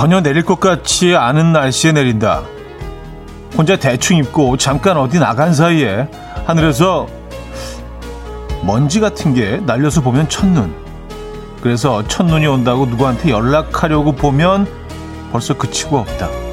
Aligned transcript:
전혀 0.00 0.22
내릴 0.22 0.46
것 0.46 0.58
같지 0.58 1.14
않은 1.14 1.52
날씨에 1.52 1.92
내린다. 1.92 2.42
혼자 3.54 3.76
대충 3.76 4.16
입고 4.16 4.56
잠깐 4.56 4.96
어디 4.96 5.18
나간 5.18 5.52
사이에 5.52 6.08
하늘에서 6.46 7.06
먼지 8.62 8.98
같은 8.98 9.34
게 9.34 9.58
날려서 9.66 10.00
보면 10.00 10.30
첫눈. 10.30 10.74
그래서 11.60 12.02
첫눈이 12.08 12.46
온다고 12.46 12.86
누구한테 12.86 13.28
연락하려고 13.28 14.12
보면 14.12 14.66
벌써 15.32 15.52
그치고 15.52 15.98
없다. 15.98 16.49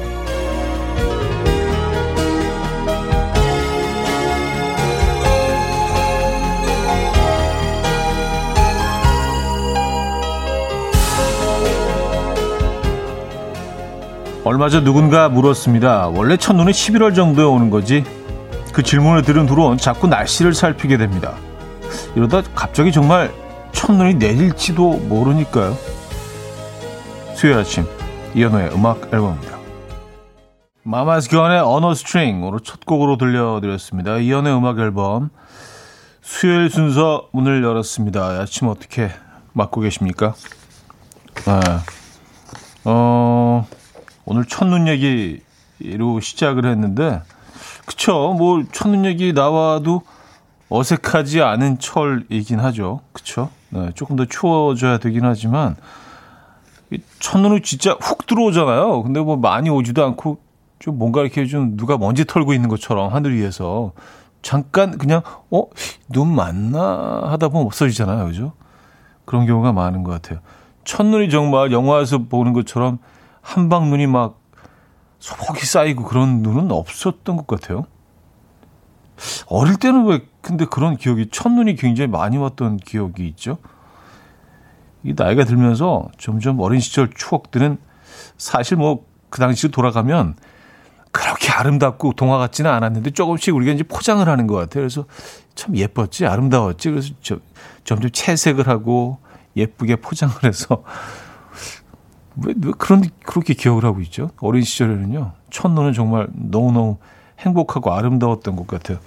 얼마 14.48 14.70
전 14.70 14.82
누군가 14.82 15.28
물었습니다. 15.28 16.08
원래 16.08 16.38
첫눈은 16.38 16.72
11월 16.72 17.14
정도에 17.14 17.44
오는 17.44 17.68
거지? 17.68 18.02
그 18.72 18.82
질문을 18.82 19.20
들은 19.20 19.46
후론 19.46 19.76
자꾸 19.76 20.06
날씨를 20.06 20.54
살피게 20.54 20.96
됩니다. 20.96 21.34
이러다 22.16 22.40
갑자기 22.54 22.90
정말 22.90 23.30
첫눈이 23.72 24.14
내릴지도 24.14 24.92
모르니까요. 25.00 25.76
수요일 27.34 27.58
아침 27.58 27.84
이현우의 28.34 28.72
음악 28.72 29.12
앨범입니다. 29.12 29.58
Mamas 30.82 31.28
Gun의 31.28 31.60
On 31.60 31.92
A 31.92 31.99
String 31.99 32.42
오늘 32.42 32.60
첫 32.60 32.86
곡으로 32.86 33.18
들려드렸습니다. 33.18 34.16
이현우의 34.16 34.56
음악 34.56 34.78
앨범 34.78 35.28
수요일 36.22 36.70
순서 36.70 37.28
문을 37.32 37.62
열었습니다. 37.62 38.40
아침 38.40 38.68
어떻게 38.68 39.10
맞고 39.52 39.82
계십니까? 39.82 40.32
아, 41.44 41.82
어, 42.86 43.66
오늘 44.30 44.44
첫눈 44.44 44.88
얘기로 44.88 46.20
시작을 46.20 46.66
했는데, 46.66 47.22
그쵸. 47.86 48.34
뭐, 48.36 48.62
첫눈 48.72 49.06
얘기 49.06 49.32
나와도 49.32 50.02
어색하지 50.68 51.40
않은 51.40 51.78
철이긴 51.78 52.60
하죠. 52.60 53.00
그쵸. 53.14 53.48
네, 53.70 53.90
조금 53.94 54.16
더 54.16 54.26
추워져야 54.26 54.98
되긴 54.98 55.24
하지만, 55.24 55.76
첫눈이 57.20 57.62
진짜 57.62 57.96
훅 57.98 58.26
들어오잖아요. 58.26 59.02
근데 59.02 59.18
뭐 59.20 59.38
많이 59.38 59.70
오지도 59.70 60.04
않고, 60.04 60.38
좀 60.78 60.98
뭔가 60.98 61.22
이렇게 61.22 61.46
좀 61.46 61.78
누가 61.78 61.96
먼지 61.96 62.26
털고 62.26 62.52
있는 62.52 62.68
것처럼 62.68 63.14
하늘 63.14 63.34
위에서 63.34 63.92
잠깐 64.42 64.98
그냥, 64.98 65.22
어? 65.50 65.64
눈 66.10 66.34
맞나? 66.34 67.22
하다 67.28 67.48
보면 67.48 67.64
없어지잖아요. 67.64 68.26
그죠? 68.26 68.52
그런 69.24 69.46
경우가 69.46 69.72
많은 69.72 70.04
것 70.04 70.12
같아요. 70.12 70.40
첫눈이 70.84 71.30
정말 71.30 71.72
영화에서 71.72 72.18
보는 72.18 72.52
것처럼 72.52 72.98
한방 73.48 73.90
눈이 73.90 74.06
막 74.06 74.40
소복이 75.18 75.64
쌓이고 75.64 76.04
그런 76.04 76.42
눈은 76.42 76.70
없었던 76.70 77.36
것 77.36 77.46
같아요. 77.46 77.86
어릴 79.46 79.76
때는 79.76 80.06
왜 80.06 80.20
근데 80.40 80.64
그런 80.64 80.96
기억이 80.96 81.28
첫눈이 81.30 81.74
굉장히 81.76 82.08
많이 82.08 82.36
왔던 82.36 82.76
기억이 82.76 83.26
있죠. 83.28 83.58
이 85.02 85.14
나이가 85.16 85.44
들면서 85.44 86.08
점점 86.18 86.60
어린 86.60 86.80
시절 86.80 87.10
추억들은 87.14 87.78
사실 88.36 88.76
뭐 88.76 89.08
그 89.30 89.40
당시 89.40 89.68
돌아가면 89.68 90.36
그렇게 91.10 91.50
아름답고 91.50 92.12
동화 92.14 92.38
같지는 92.38 92.70
않았는데 92.70 93.10
조금씩 93.10 93.54
우리가 93.54 93.72
이제 93.72 93.82
포장을 93.82 94.26
하는 94.26 94.46
것 94.46 94.54
같아요. 94.54 94.82
그래서 94.82 95.04
참 95.54 95.76
예뻤지, 95.76 96.26
아름다웠지. 96.26 96.90
그래서 96.90 97.10
저, 97.22 97.38
점점 97.84 98.10
채색을 98.10 98.68
하고 98.68 99.18
예쁘게 99.56 99.96
포장을 99.96 100.34
해서 100.44 100.84
왜, 102.44 102.54
왜 102.60 102.72
그런 102.78 103.04
그렇게 103.24 103.54
기억을 103.54 103.84
하고 103.84 104.00
있죠? 104.00 104.30
어린 104.40 104.62
시절에는요. 104.62 105.32
첫눈은 105.50 105.92
정말 105.92 106.28
너무너무 106.32 106.98
행복하고 107.40 107.92
아름다웠던 107.94 108.56
것 108.56 108.66
같아요. 108.66 108.98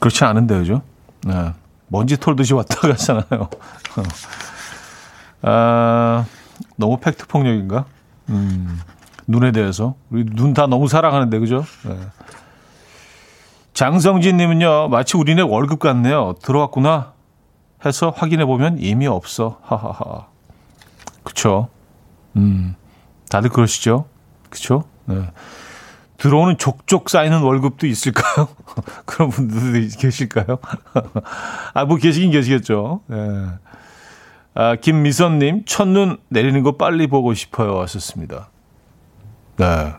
그렇지 0.00 0.24
않은데 0.24 0.58
그죠? 0.58 0.82
네. 1.24 1.52
먼지 1.88 2.16
털듯이 2.18 2.54
왔다 2.54 2.80
가잖아요. 2.86 3.48
아, 5.42 6.24
너무 6.76 6.98
팩트 6.98 7.26
폭력인가? 7.26 7.84
음, 8.28 8.80
눈에 9.26 9.52
대해서 9.52 9.94
우리 10.10 10.24
눈 10.24 10.52
다 10.54 10.66
너무 10.66 10.88
사랑하는데 10.88 11.38
그죠? 11.38 11.64
네. 11.84 11.98
장성진님은요 13.74 14.88
마치 14.88 15.16
우리네 15.16 15.42
월급 15.42 15.78
같네요. 15.78 16.34
들어왔구나 16.42 17.12
해서 17.86 18.12
확인해 18.14 18.44
보면 18.44 18.78
이미 18.80 19.06
없어. 19.06 19.58
하하하. 19.62 20.26
그쵸. 21.28 21.68
음, 22.36 22.74
다들 23.30 23.50
그러시죠? 23.50 24.06
그쵸? 24.48 24.84
네. 25.04 25.30
들어오는 26.16 26.56
족족 26.56 27.10
쌓이는 27.10 27.42
월급도 27.42 27.86
있을까요? 27.86 28.48
그런 29.04 29.28
분들도 29.28 29.98
계실까요? 29.98 30.58
아, 31.74 31.84
뭐 31.84 31.98
계시긴 31.98 32.30
계시겠죠. 32.30 33.02
네. 33.08 33.16
아, 34.54 34.76
김미선님, 34.76 35.66
첫눈 35.66 36.16
내리는 36.30 36.62
거 36.62 36.76
빨리 36.78 37.06
보고 37.06 37.34
싶어요. 37.34 37.78
하셨습니다. 37.82 38.48
네. 39.58 39.92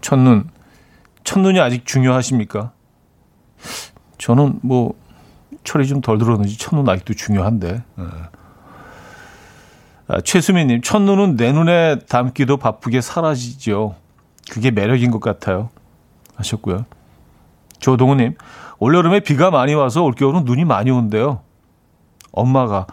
첫눈, 0.00 0.48
첫눈이 1.24 1.58
아직 1.58 1.84
중요하십니까? 1.84 2.72
저는 4.18 4.60
뭐, 4.62 4.94
철이 5.64 5.88
좀 5.88 6.00
덜 6.00 6.18
들었는지 6.18 6.56
첫눈 6.58 6.88
아직도 6.88 7.14
중요한데. 7.14 7.82
네. 7.96 8.04
아, 10.08 10.20
최수민님, 10.20 10.82
첫눈은 10.82 11.36
내 11.36 11.52
눈에 11.52 11.98
담기도 12.08 12.58
바쁘게 12.58 13.00
사라지죠. 13.00 13.96
그게 14.50 14.70
매력인 14.70 15.10
것 15.10 15.20
같아요. 15.20 15.70
하셨고요. 16.36 16.84
조동우님, 17.80 18.36
올여름에 18.78 19.20
비가 19.20 19.50
많이 19.50 19.74
와서 19.74 20.02
올겨울은 20.02 20.44
눈이 20.44 20.64
많이 20.64 20.90
온대요. 20.90 21.40
엄마가. 22.32 22.86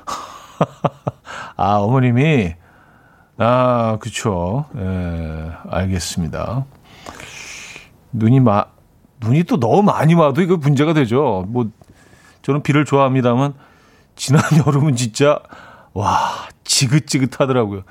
아, 1.55 1.75
어머님이. 1.75 2.55
아, 3.37 3.97
그쵸. 3.99 4.65
예, 4.77 5.51
알겠습니다. 5.69 6.65
눈이 8.11 8.39
마, 8.39 8.65
눈이 9.19 9.43
또 9.43 9.59
너무 9.59 9.83
많이 9.83 10.13
와도 10.13 10.41
이거 10.41 10.57
문제가 10.57 10.93
되죠. 10.93 11.45
뭐, 11.47 11.69
저는 12.41 12.63
비를 12.63 12.85
좋아합니다만, 12.85 13.53
지난 14.15 14.41
여름은 14.65 14.95
진짜, 14.95 15.39
와, 15.93 16.42
지긋지긋하더라고요. 16.87 17.83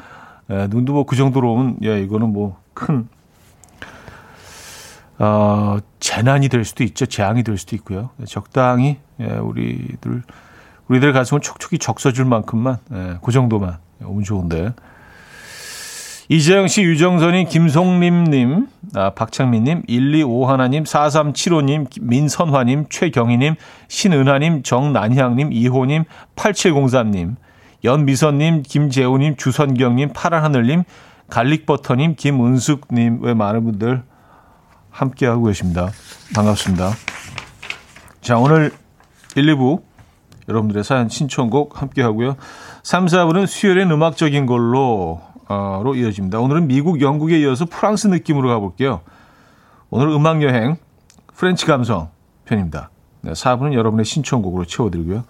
예, 0.50 0.66
눈도 0.68 0.92
뭐 0.92 1.04
그 1.04 1.16
정도로 1.16 1.52
오면, 1.52 1.76
야, 1.84 1.96
이거는 1.96 2.32
뭐 2.32 2.58
큰, 2.74 3.08
어, 5.18 5.78
재난이 6.00 6.48
될 6.48 6.64
수도 6.64 6.84
있죠. 6.84 7.06
재앙이 7.06 7.42
될 7.42 7.56
수도 7.58 7.76
있고요. 7.76 8.10
적당히, 8.26 8.98
예, 9.20 9.26
우리들, 9.26 10.22
우리들 10.88 11.12
가슴을 11.12 11.40
촉촉히 11.40 11.78
적셔줄 11.78 12.24
만큼만, 12.24 12.78
예, 12.92 13.16
그 13.22 13.30
정도만 13.32 13.78
오면 14.04 14.24
좋은데. 14.24 14.74
이재영 16.28 16.66
씨, 16.68 16.82
유정선님, 16.82 17.48
김송림님, 17.48 18.66
아, 18.94 19.10
박창민님, 19.10 19.82
1251님, 19.82 20.84
4375님, 20.84 21.86
민선화님, 22.00 22.86
최경희님, 22.88 23.56
신은하님, 23.88 24.62
정난향님, 24.62 25.52
이호님, 25.52 26.04
8703님, 26.36 27.36
연미선님, 27.84 28.62
김재우님, 28.62 29.36
주선경님, 29.36 30.10
파란하늘님, 30.14 30.84
갈릭버터님, 31.28 32.14
김은숙님, 32.16 33.18
왜 33.22 33.34
많은 33.34 33.64
분들 33.64 34.02
함께하고 34.90 35.44
계십니다. 35.44 35.90
반갑습니다. 36.34 36.90
자, 38.20 38.38
오늘 38.38 38.72
1, 39.34 39.46
2부 39.54 39.82
여러분들의 40.48 40.84
사연 40.84 41.08
신청곡 41.08 41.80
함께하고요. 41.80 42.36
3, 42.82 43.06
4부는 43.06 43.46
수요일엔 43.46 43.90
음악적인 43.90 44.46
걸로 44.46 45.20
로 45.48 45.94
이어집니다. 45.94 46.38
오늘은 46.38 46.66
미국, 46.66 47.02
영국에 47.02 47.38
이어서 47.40 47.66
프랑스 47.66 48.06
느낌으로 48.06 48.48
가볼게요. 48.48 49.00
오늘 49.90 50.08
음악 50.08 50.42
여행 50.42 50.76
French 51.34 51.66
감성 51.66 52.08
편입니다. 52.46 52.90
네, 53.20 53.32
4부는 53.32 53.74
여러분의 53.74 54.04
신청곡으로 54.04 54.64
채워드리고요. 54.64 55.24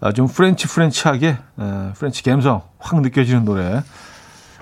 아, 0.00 0.12
좀 0.12 0.28
French 0.28 0.68
French하게 0.68 1.28
에, 1.28 1.92
French 1.94 2.22
감성 2.22 2.62
확 2.78 3.00
느껴지는 3.00 3.44
노래 3.44 3.82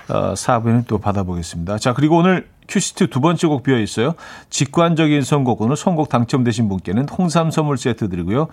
어, 0.08 0.34
4부에는 0.34 0.86
또 0.86 0.98
받아보겠습니다. 0.98 1.78
자 1.78 1.92
그리고 1.92 2.18
오늘 2.18 2.48
큐시트 2.68 3.10
두 3.10 3.20
번째 3.20 3.46
곡 3.46 3.62
비어 3.62 3.78
있어요. 3.78 4.14
직관적인 4.50 5.22
선곡 5.22 5.60
오늘 5.60 5.76
선곡 5.76 6.08
당첨되신 6.08 6.68
분께는 6.68 7.08
홍삼 7.08 7.50
선물 7.50 7.76
세트 7.76 8.08
드리고요. 8.08 8.48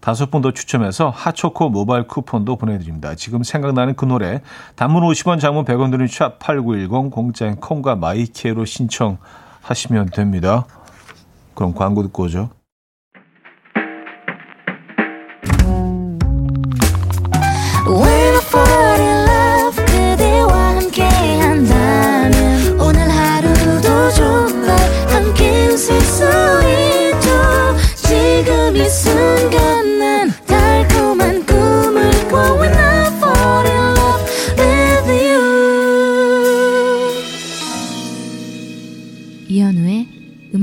다섯 0.00 0.30
분 0.30 0.42
더 0.42 0.52
추첨해서 0.52 1.10
핫초코 1.10 1.70
모바일 1.70 2.06
쿠폰도 2.06 2.56
보내드립니다. 2.56 3.14
지금 3.16 3.42
생각나는 3.42 3.94
그 3.96 4.04
노래 4.04 4.42
단문 4.76 5.02
50원 5.02 5.40
장문 5.40 5.64
100원 5.64 5.90
드는 5.90 6.06
샵8910 6.06 7.10
공짜인 7.10 7.56
콩과 7.56 7.96
마이K로 7.96 8.64
신청하시면 8.64 10.10
됩니다. 10.10 10.66
그럼 11.54 11.74
광고 11.74 12.02
듣고 12.04 12.24
오죠. 12.24 12.57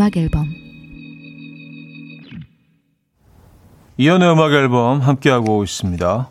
음악 0.05 0.17
앨범 0.17 0.53
이연의 3.97 4.31
음악 4.31 4.51
앨범 4.51 4.99
함께하고 4.99 5.63
있습니다. 5.63 6.29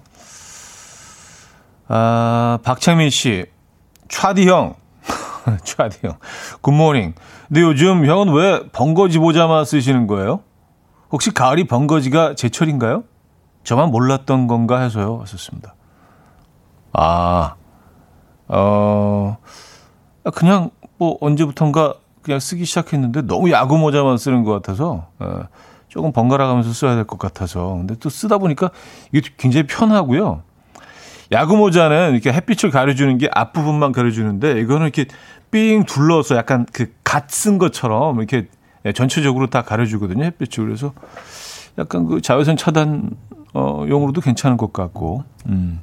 아, 1.88 2.58
박창민 2.62 3.10
씨, 3.10 3.46
차디 4.08 4.48
형, 4.48 4.76
차디 5.64 6.06
형, 6.06 6.18
굿모닝. 6.60 7.14
근데 7.48 7.62
요즘 7.62 8.06
형은 8.06 8.32
왜 8.32 8.68
번거지 8.70 9.18
모자만 9.18 9.64
쓰시는 9.64 10.06
거예요? 10.06 10.40
혹시 11.10 11.32
가을이 11.32 11.66
번거지가 11.66 12.36
제철인가요? 12.36 13.02
저만 13.64 13.90
몰랐던 13.90 14.46
건가 14.46 14.80
해서요. 14.80 15.16
왔었습니다. 15.16 15.74
아, 16.92 17.56
어, 18.46 19.36
그냥 20.32 20.70
뭐 20.98 21.18
언제부턴가 21.20 21.94
그냥 22.24 22.40
쓰기 22.40 22.64
시작했는데 22.64 23.22
너무 23.22 23.50
야구 23.50 23.76
모자만 23.78 24.16
쓰는 24.16 24.42
것 24.44 24.52
같아서 24.52 25.08
어, 25.18 25.42
조금 25.88 26.12
번갈아 26.12 26.46
가면서 26.46 26.72
써야 26.72 26.94
될 26.96 27.04
것 27.04 27.18
같아서 27.18 27.74
근데 27.76 27.94
또 28.00 28.08
쓰다 28.08 28.38
보니까 28.38 28.70
이게 29.12 29.30
굉장히 29.36 29.66
편하고요. 29.66 30.42
야구 31.32 31.56
모자는 31.56 32.12
이렇게 32.12 32.32
햇빛을 32.32 32.70
가려주는 32.70 33.16
게 33.18 33.28
앞부분만 33.32 33.92
가려주는데 33.92 34.60
이거는 34.60 34.82
이렇게 34.82 35.06
삥 35.50 35.84
둘러서 35.84 36.36
약간 36.36 36.66
그 36.72 36.92
갓 37.04 37.28
쓴 37.28 37.58
것처럼 37.58 38.18
이렇게 38.18 38.48
전체적으로 38.94 39.46
다 39.48 39.62
가려주거든요 39.62 40.24
햇빛을 40.24 40.64
그래서 40.64 40.92
약간 41.78 42.06
그 42.06 42.20
자외선 42.20 42.56
차단 42.56 43.10
어, 43.52 43.84
용으로도 43.88 44.20
괜찮은 44.20 44.56
것 44.56 44.72
같고. 44.72 45.22
음. 45.46 45.80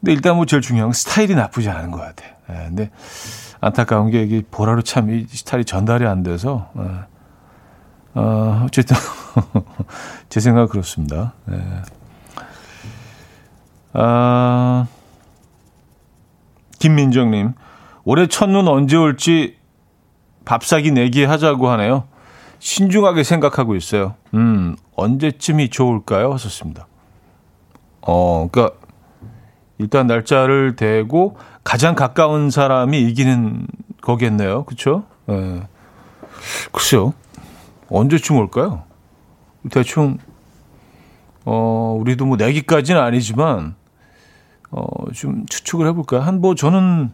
근데 0.00 0.12
일단 0.12 0.36
뭐 0.36 0.46
제일 0.46 0.62
중요한 0.62 0.88
건 0.90 0.92
스타일이 0.92 1.34
나쁘지 1.34 1.68
않은 1.68 1.90
것 1.90 1.98
같아. 1.98 2.24
예, 2.50 2.54
근데 2.68 2.90
안타까운 3.60 4.10
게 4.10 4.22
이게 4.22 4.42
보라로 4.50 4.82
참 4.82 5.08
이 5.10 5.26
스타일이 5.28 5.64
전달이 5.64 6.06
안 6.06 6.22
돼서 6.22 6.70
예. 6.78 6.82
어, 8.14 8.62
어쨌든 8.66 8.96
제 10.28 10.40
생각 10.40 10.70
그렇습니다. 10.70 11.34
예. 11.50 11.62
아, 13.92 14.86
김민정님 16.78 17.52
올해 18.04 18.26
첫눈 18.26 18.68
언제 18.68 18.96
올지 18.96 19.56
밥 20.44 20.64
사기 20.64 20.90
내기 20.90 21.24
하자고 21.24 21.68
하네요. 21.70 22.04
신중하게 22.60 23.22
생각하고 23.22 23.76
있어요. 23.76 24.14
음, 24.34 24.76
언제쯤이 24.96 25.68
좋을까요? 25.70 26.32
하셨습니다. 26.32 26.86
어, 28.02 28.48
그니까, 28.50 28.74
일단 29.78 30.06
날짜를 30.06 30.74
대고 30.74 31.36
가장 31.68 31.94
가까운 31.94 32.48
사람이 32.50 32.98
이기는 32.98 33.66
거겠네요. 34.00 34.64
그쵸? 34.64 35.04
예. 35.28 35.64
글쎄요. 36.72 37.12
언제쯤 37.90 38.36
올까요? 38.36 38.84
대충, 39.70 40.16
어, 41.44 41.94
우리도 42.00 42.24
뭐 42.24 42.38
내기까지는 42.38 42.98
아니지만, 42.98 43.74
어, 44.70 45.12
좀 45.12 45.44
추측을 45.44 45.86
해볼까요? 45.88 46.22
한, 46.22 46.40
뭐, 46.40 46.54
저는 46.54 47.12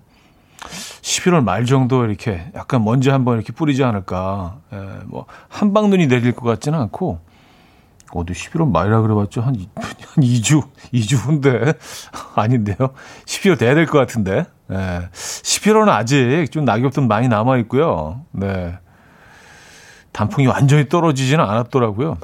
11월 1.03 1.43
말 1.43 1.67
정도 1.67 2.05
이렇게 2.05 2.49
약간 2.55 2.85
먼지 2.85 3.11
한번 3.11 3.35
이렇게 3.35 3.53
뿌리지 3.53 3.83
않을까. 3.83 4.59
예, 4.73 4.77
뭐, 5.07 5.27
한방 5.49 5.91
눈이 5.91 6.07
내릴 6.07 6.31
것 6.31 6.45
같지는 6.45 6.79
않고, 6.79 7.19
어디 8.13 8.33
11월 8.33 8.71
말이라 8.71 9.01
그래봤죠? 9.01 9.41
한, 9.41 9.57
한 10.15 10.25
2주, 10.25 10.69
2주 10.93 11.17
후인데. 11.17 11.75
아닌데요? 12.37 12.77
12월 13.27 13.59
돼야 13.59 13.75
될 13.75 13.87
것 13.87 13.99
같은데. 13.99 14.45
예, 14.73 15.09
11월은 15.13 15.89
아직 15.89 16.49
좀 16.51 16.65
낙엽도 16.65 17.03
많이 17.03 17.29
남아있고요. 17.29 18.23
네. 18.33 18.79
단풍이 20.13 20.47
완전히 20.47 20.89
떨어지지는 20.89 21.45
않았더라고요. 21.45 22.17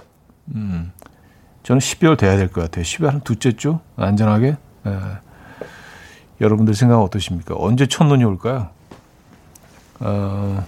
음. 0.54 0.92
저는 1.64 1.80
12월 1.80 2.16
돼야 2.16 2.36
될 2.36 2.48
것 2.48 2.62
같아요. 2.62 2.84
12월 2.84 3.10
한 3.10 3.20
두째 3.20 3.52
주? 3.52 3.78
안전하게. 3.96 4.56
예. 4.86 4.98
여러분들 6.40 6.74
생각은 6.74 7.04
어떠십니까? 7.04 7.54
언제 7.58 7.86
첫눈이 7.86 8.24
올까요? 8.24 8.70
어, 10.00 10.64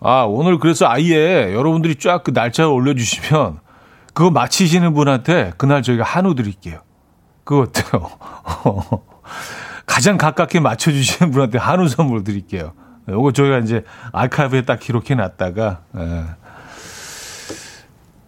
아, 0.00 0.22
오늘 0.28 0.58
그래서 0.58 0.86
아예 0.86 1.54
여러분들이 1.54 1.94
쫙 1.96 2.22
그 2.22 2.32
날짜를 2.32 2.70
올려주시면 2.70 3.60
그거 4.18 4.32
맞히시는 4.32 4.94
분한테 4.94 5.52
그날 5.58 5.80
저희가 5.80 6.02
한우 6.02 6.34
드릴게요. 6.34 6.80
그거 7.44 7.62
어때요? 7.62 8.10
가장 9.86 10.18
가깝게 10.18 10.58
맞춰주시는 10.58 11.30
분한테 11.30 11.58
한우 11.58 11.86
선물 11.86 12.24
드릴게요. 12.24 12.72
요거 13.08 13.30
저희가 13.30 13.58
이제 13.58 13.84
아카이브에 14.10 14.62
딱 14.62 14.80
기록해 14.80 15.14
놨다가, 15.14 15.82
예. 15.98 16.24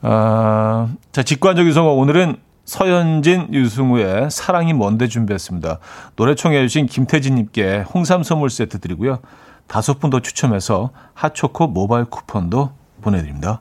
아, 0.02 0.94
자, 1.10 1.24
직관적인 1.24 1.72
성공. 1.72 1.98
오늘은 1.98 2.36
서현진, 2.66 3.48
유승우의 3.52 4.30
사랑이 4.30 4.72
뭔데 4.72 5.08
준비했습니다. 5.08 5.80
노래 6.14 6.36
청해 6.36 6.62
주신 6.68 6.86
김태진님께 6.86 7.86
홍삼 7.92 8.22
선물 8.22 8.48
세트 8.48 8.78
드리고요. 8.78 9.18
다섯 9.66 9.98
분 9.98 10.10
더 10.10 10.20
추첨해서 10.20 10.90
핫초코 11.14 11.66
모바일 11.66 12.04
쿠폰도 12.04 12.74
보내드립니다. 13.02 13.60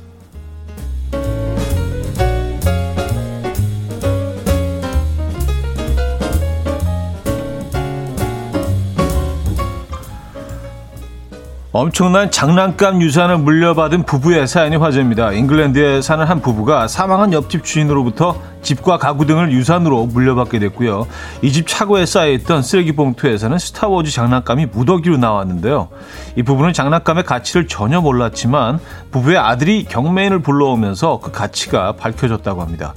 엄청난 11.73 12.29
장난감 12.31 13.01
유산을 13.01 13.37
물려받은 13.37 14.03
부부의 14.03 14.45
사연이 14.45 14.75
화제입니다. 14.75 15.31
잉글랜드에 15.31 16.01
사는 16.01 16.25
한 16.25 16.41
부부가 16.41 16.89
사망한 16.89 17.31
옆집 17.31 17.63
주인으로부터 17.63 18.35
집과 18.61 18.97
가구 18.97 19.25
등을 19.25 19.53
유산으로 19.53 20.07
물려받게 20.07 20.59
됐고요. 20.59 21.07
이 21.41 21.53
집 21.53 21.67
차고에 21.69 22.05
쌓여있던 22.05 22.61
쓰레기 22.61 22.91
봉투에서는 22.91 23.57
스타워즈 23.57 24.11
장난감이 24.11 24.65
무더기로 24.65 25.15
나왔는데요. 25.15 25.87
이 26.35 26.43
부부는 26.43 26.73
장난감의 26.73 27.23
가치를 27.23 27.67
전혀 27.67 28.01
몰랐지만 28.01 28.79
부부의 29.11 29.37
아들이 29.37 29.85
경매인을 29.85 30.39
불러오면서 30.41 31.19
그 31.23 31.31
가치가 31.31 31.93
밝혀졌다고 31.93 32.61
합니다. 32.61 32.93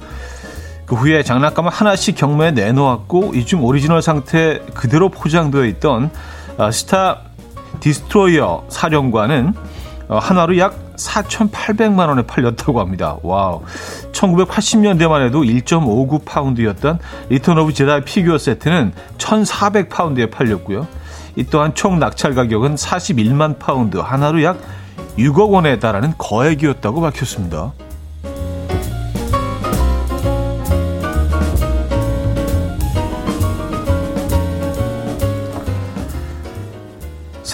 그 0.84 0.96
후에 0.96 1.22
장난감을 1.22 1.70
하나씩 1.70 2.16
경매에 2.16 2.50
내놓았고 2.50 3.34
이중 3.36 3.64
오리지널 3.64 4.02
상태 4.02 4.58
그대로 4.74 5.10
포장되어 5.10 5.64
있던 5.66 6.10
아, 6.58 6.70
스타 6.72 7.20
디스트로이어 7.84 8.64
사령관은 8.68 9.52
어, 10.08 10.18
한화로 10.18 10.56
약 10.56 10.96
4,800만 10.96 12.08
원에 12.08 12.22
팔렸다고 12.22 12.80
합니다. 12.80 13.18
Wow. 13.22 13.62
1980년대만 14.12 15.26
해도 15.26 15.42
1.59 15.42 16.24
파운드였던 16.24 16.98
Return 17.28 17.58
of 17.58 17.74
Jedi 17.74 18.04
피규어 18.04 18.38
세트는 18.38 18.94
1,400 19.18 19.90
파운드에 19.90 20.30
팔렸고요. 20.30 20.86
이 21.36 21.44
또한 21.44 21.74
총 21.74 21.98
낙찰 21.98 22.34
가격은 22.34 22.76
41만 22.76 23.58
파운드, 23.58 23.98
한화로 23.98 24.42
약 24.42 24.58
6억 25.18 25.50
원에 25.50 25.78
달하는 25.78 26.14
거액이었다고 26.16 27.02
밝혔습니다. 27.02 27.72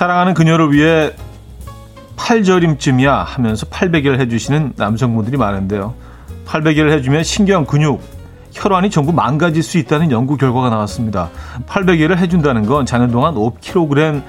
사랑하는 0.01 0.33
그녀를 0.33 0.73
위해 0.73 1.13
팔저림쯤이야 2.17 3.15
하면서 3.17 3.67
800일 3.67 4.19
해주시는 4.19 4.73
남성분들이 4.77 5.37
많은데요. 5.37 5.93
800일을 6.47 6.91
해주면 6.93 7.23
신경, 7.23 7.67
근육, 7.67 8.01
혈관이 8.53 8.89
전부 8.89 9.13
망가질 9.13 9.63
수 9.63 9.77
있다는 9.77 10.11
연구 10.11 10.39
결과가 10.39 10.71
나왔습니다. 10.71 11.29
800일을 11.67 12.17
해준다는 12.17 12.65
건 12.65 12.87
자는 12.87 13.11
동안 13.11 13.35
5kg 13.35 14.23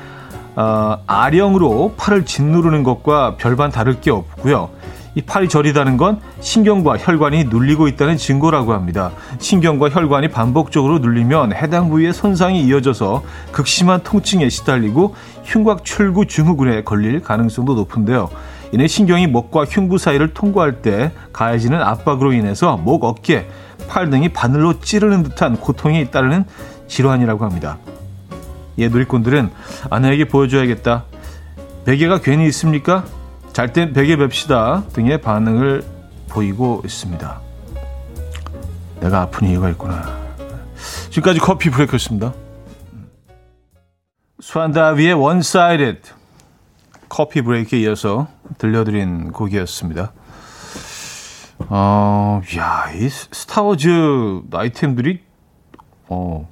어, 0.58 0.98
아령으로 1.08 1.94
팔을 1.96 2.26
짓누르는 2.26 2.84
것과 2.84 3.38
별반 3.38 3.72
다를 3.72 4.02
게 4.02 4.12
없고요. 4.12 4.72
이 5.14 5.22
팔이 5.22 5.50
저리다는 5.50 5.98
건 5.98 6.22
신경과 6.40 6.98
혈관이 6.98 7.46
눌리고 7.46 7.88
있다는 7.88 8.18
증거라고 8.18 8.74
합니다. 8.74 9.12
신경과 9.40 9.90
혈관이 9.90 10.30
반복적으로 10.30 11.00
눌리면 11.00 11.54
해당 11.54 11.90
부위의 11.90 12.14
손상이 12.14 12.64
이어져서 12.64 13.24
극심한 13.52 14.02
통증에 14.04 14.48
시달리고 14.50 15.16
흉곽 15.44 15.84
출구 15.84 16.26
증후군에 16.28 16.84
걸릴 16.84 17.22
가능성도 17.22 17.76
높은데요. 17.76 18.30
이내 18.72 18.88
신경이 18.88 19.28
목과 19.28 19.66
흉부 19.66 19.98
사이를 19.98 20.34
통과할 20.34 20.82
때 20.82 21.12
가해지는 21.34 21.82
압박으로 21.82 22.32
인해서 22.32 22.78
목, 22.78 23.04
어깨, 23.04 23.50
팔 23.90 24.10
등이 24.10 24.30
바늘로 24.30 24.80
찌르는 24.80 25.24
듯한 25.24 25.58
고통이 25.58 26.10
따르는 26.10 26.46
질환이라고 26.88 27.44
합니다. 27.44 27.78
예, 28.78 28.88
누리꾼들은 28.88 29.50
아내에게 29.90 30.26
보여줘야겠다. 30.26 31.04
베개가 31.84 32.22
괜히 32.22 32.48
있습니까? 32.48 33.04
잘 33.54 33.74
땐 33.74 33.94
베개 33.94 34.16
맵시다 34.16 34.86
등의 34.94 35.22
반응을 35.22 35.84
보이고 36.30 36.82
있습니다. 36.86 37.42
내가 39.02 39.22
아픈 39.22 39.48
이유가 39.48 39.70
있구나. 39.70 40.22
지금까지 41.10 41.40
커피 41.40 41.70
브레이크였습니다. 41.70 42.34
수완다비의 44.40 45.16
Sided 45.16 46.02
커피 47.10 47.42
브레이크에 47.42 47.80
이어서 47.82 48.28
들려드린 48.58 49.34
곡이었습니다. 49.34 50.14
어, 51.68 52.42
야, 52.58 52.92
이 52.96 53.10
스타워즈 53.10 54.42
아이템들이, 54.54 55.22
어, 56.08 56.50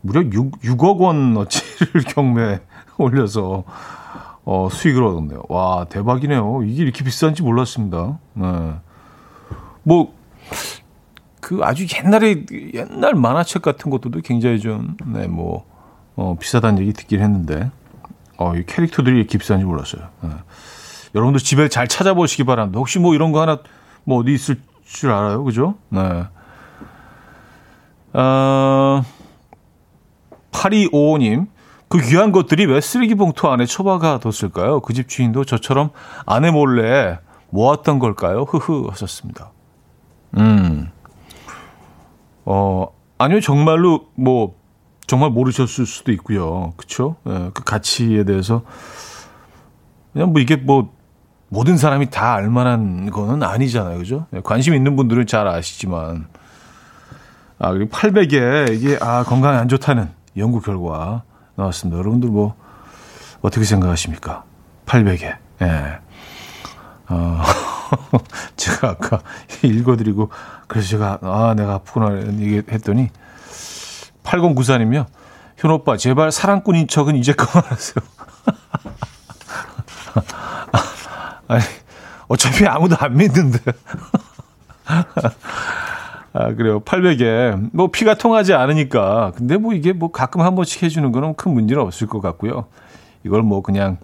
무려 0.00 0.22
6, 0.22 0.60
6억 0.62 0.98
원어치를 0.98 2.02
경매에 2.08 2.60
올려서, 2.96 3.64
어, 4.50 4.70
수익을 4.70 5.04
얻었네요. 5.04 5.42
와, 5.50 5.84
대박이네요. 5.90 6.62
이게 6.64 6.82
이렇게 6.82 7.04
비싼지 7.04 7.42
몰랐습니다. 7.42 8.18
네. 8.32 8.46
뭐, 9.82 10.14
그 11.42 11.60
아주 11.62 11.86
옛날에, 11.94 12.46
옛날 12.72 13.12
만화책 13.14 13.60
같은 13.60 13.90
것들도 13.90 14.22
굉장히 14.22 14.58
좀, 14.58 14.96
네, 15.04 15.26
뭐, 15.26 15.66
어, 16.16 16.34
비싸다는 16.40 16.80
얘기 16.80 16.94
듣긴 16.94 17.20
했는데, 17.20 17.70
어, 18.38 18.56
이 18.56 18.64
캐릭터들이 18.64 19.18
이렇게 19.18 19.36
비싼지 19.36 19.66
몰랐어요. 19.66 20.08
네. 20.22 20.30
여러분들 21.14 21.40
집에 21.40 21.68
잘 21.68 21.86
찾아보시기 21.86 22.44
바랍니다. 22.44 22.78
혹시 22.78 22.98
뭐 22.98 23.14
이런 23.14 23.32
거 23.32 23.42
하나, 23.42 23.58
뭐 24.04 24.20
어디 24.20 24.32
있을 24.32 24.56
줄 24.86 25.10
알아요? 25.10 25.44
그죠? 25.44 25.74
네. 25.90 26.24
어, 28.14 29.02
8255님, 30.52 31.48
그 31.88 31.98
귀한 32.00 32.32
것들이 32.32 32.66
왜 32.66 32.80
쓰레기 32.80 33.14
봉투 33.14 33.48
안에 33.48 33.64
처박아 33.66 34.18
뒀을까요? 34.20 34.80
그 34.80 34.92
집 34.92 35.08
주인도 35.08 35.44
저처럼 35.44 35.90
아내 36.26 36.50
몰래 36.50 37.18
모았던 37.50 37.98
걸까요? 37.98 38.42
흐흐 38.42 38.88
하셨습니다. 38.90 39.50
음. 40.36 40.90
어, 42.44 42.88
아니요, 43.18 43.40
정말로 43.40 44.06
뭐, 44.14 44.54
정말 45.06 45.30
모르셨을 45.30 45.86
수도 45.86 46.12
있고요. 46.12 46.72
그쵸? 46.76 47.16
예, 47.26 47.50
그 47.54 47.64
가치에 47.64 48.24
대해서. 48.24 48.62
그냥 50.12 50.32
뭐 50.32 50.40
이게 50.42 50.56
뭐, 50.56 50.92
모든 51.48 51.78
사람이 51.78 52.10
다 52.10 52.34
알만한 52.34 53.10
거는 53.10 53.42
아니잖아요. 53.42 53.96
그죠? 53.98 54.26
예, 54.34 54.40
관심 54.40 54.74
있는 54.74 54.96
분들은 54.96 55.26
잘 55.26 55.48
아시지만. 55.48 56.26
아, 57.58 57.72
그리고 57.72 57.90
800에 57.90 58.74
이게, 58.74 58.98
아, 59.00 59.24
건강에 59.24 59.56
안 59.56 59.68
좋다는 59.68 60.10
연구 60.36 60.60
결과 60.60 61.22
나왔습니다. 61.58 61.98
여러분들 61.98 62.30
뭐, 62.30 62.54
어떻게 63.42 63.64
생각하십니까? 63.64 64.44
800에. 64.86 65.36
예. 65.62 65.98
어, 67.08 67.42
제가 68.56 68.90
아까 68.90 69.20
읽어드리고, 69.62 70.30
그래서 70.68 70.88
제가, 70.88 71.18
아, 71.22 71.54
내가 71.56 71.74
아프구나, 71.74 72.16
얘기 72.38 72.62
했더니, 72.70 73.10
8094님이요. 74.22 75.06
현 75.56 75.70
오빠, 75.72 75.96
제발 75.96 76.30
사랑꾼인 76.30 76.86
척은 76.86 77.16
이제 77.16 77.32
그만하세요. 77.32 77.96
아니, 81.48 81.62
어차피 82.28 82.66
아무도 82.66 82.96
안 83.00 83.16
믿는데. 83.16 83.58
아, 86.40 86.54
그래요. 86.54 86.78
800에. 86.78 87.70
뭐 87.72 87.90
피가 87.90 88.14
통하지 88.14 88.54
않으니까. 88.54 89.32
근데 89.34 89.56
뭐 89.56 89.74
이게 89.74 89.92
뭐 89.92 90.12
가끔 90.12 90.40
한 90.40 90.54
번씩 90.54 90.84
해주는 90.84 91.10
거는 91.10 91.34
큰 91.34 91.52
문제는 91.52 91.82
없을 91.82 92.06
것 92.06 92.20
같고요. 92.20 92.66
이걸 93.24 93.42
뭐 93.42 93.60
그냥 93.60 93.98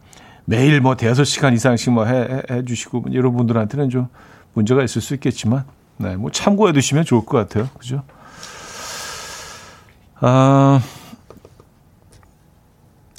매일 0.44 0.80
뭐 0.80 0.96
대여섯 0.96 1.26
시간 1.26 1.54
이상씩 1.54 1.92
뭐 1.92 2.06
해, 2.06 2.42
해 2.50 2.64
주시고 2.64 3.04
여러분들한테는 3.12 3.88
좀 3.88 4.08
문제가 4.52 4.82
있을 4.82 5.00
수 5.00 5.14
있겠지만, 5.14 5.62
네, 5.96 6.16
뭐 6.16 6.32
참고해 6.32 6.72
두시면 6.72 7.04
좋을 7.04 7.24
것 7.24 7.38
같아요. 7.38 7.68
그죠? 7.78 8.02
아, 10.16 10.80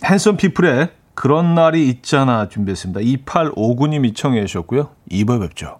핸섬 0.03 0.35
피플의 0.35 0.89
그런 1.13 1.55
날이 1.55 1.87
있잖아 1.87 2.49
준비했습니다. 2.49 2.99
2859님이 2.99 4.13
청해 4.13 4.45
주셨고요. 4.45 4.89
2부 5.09 5.39
뵙죠. 5.39 5.79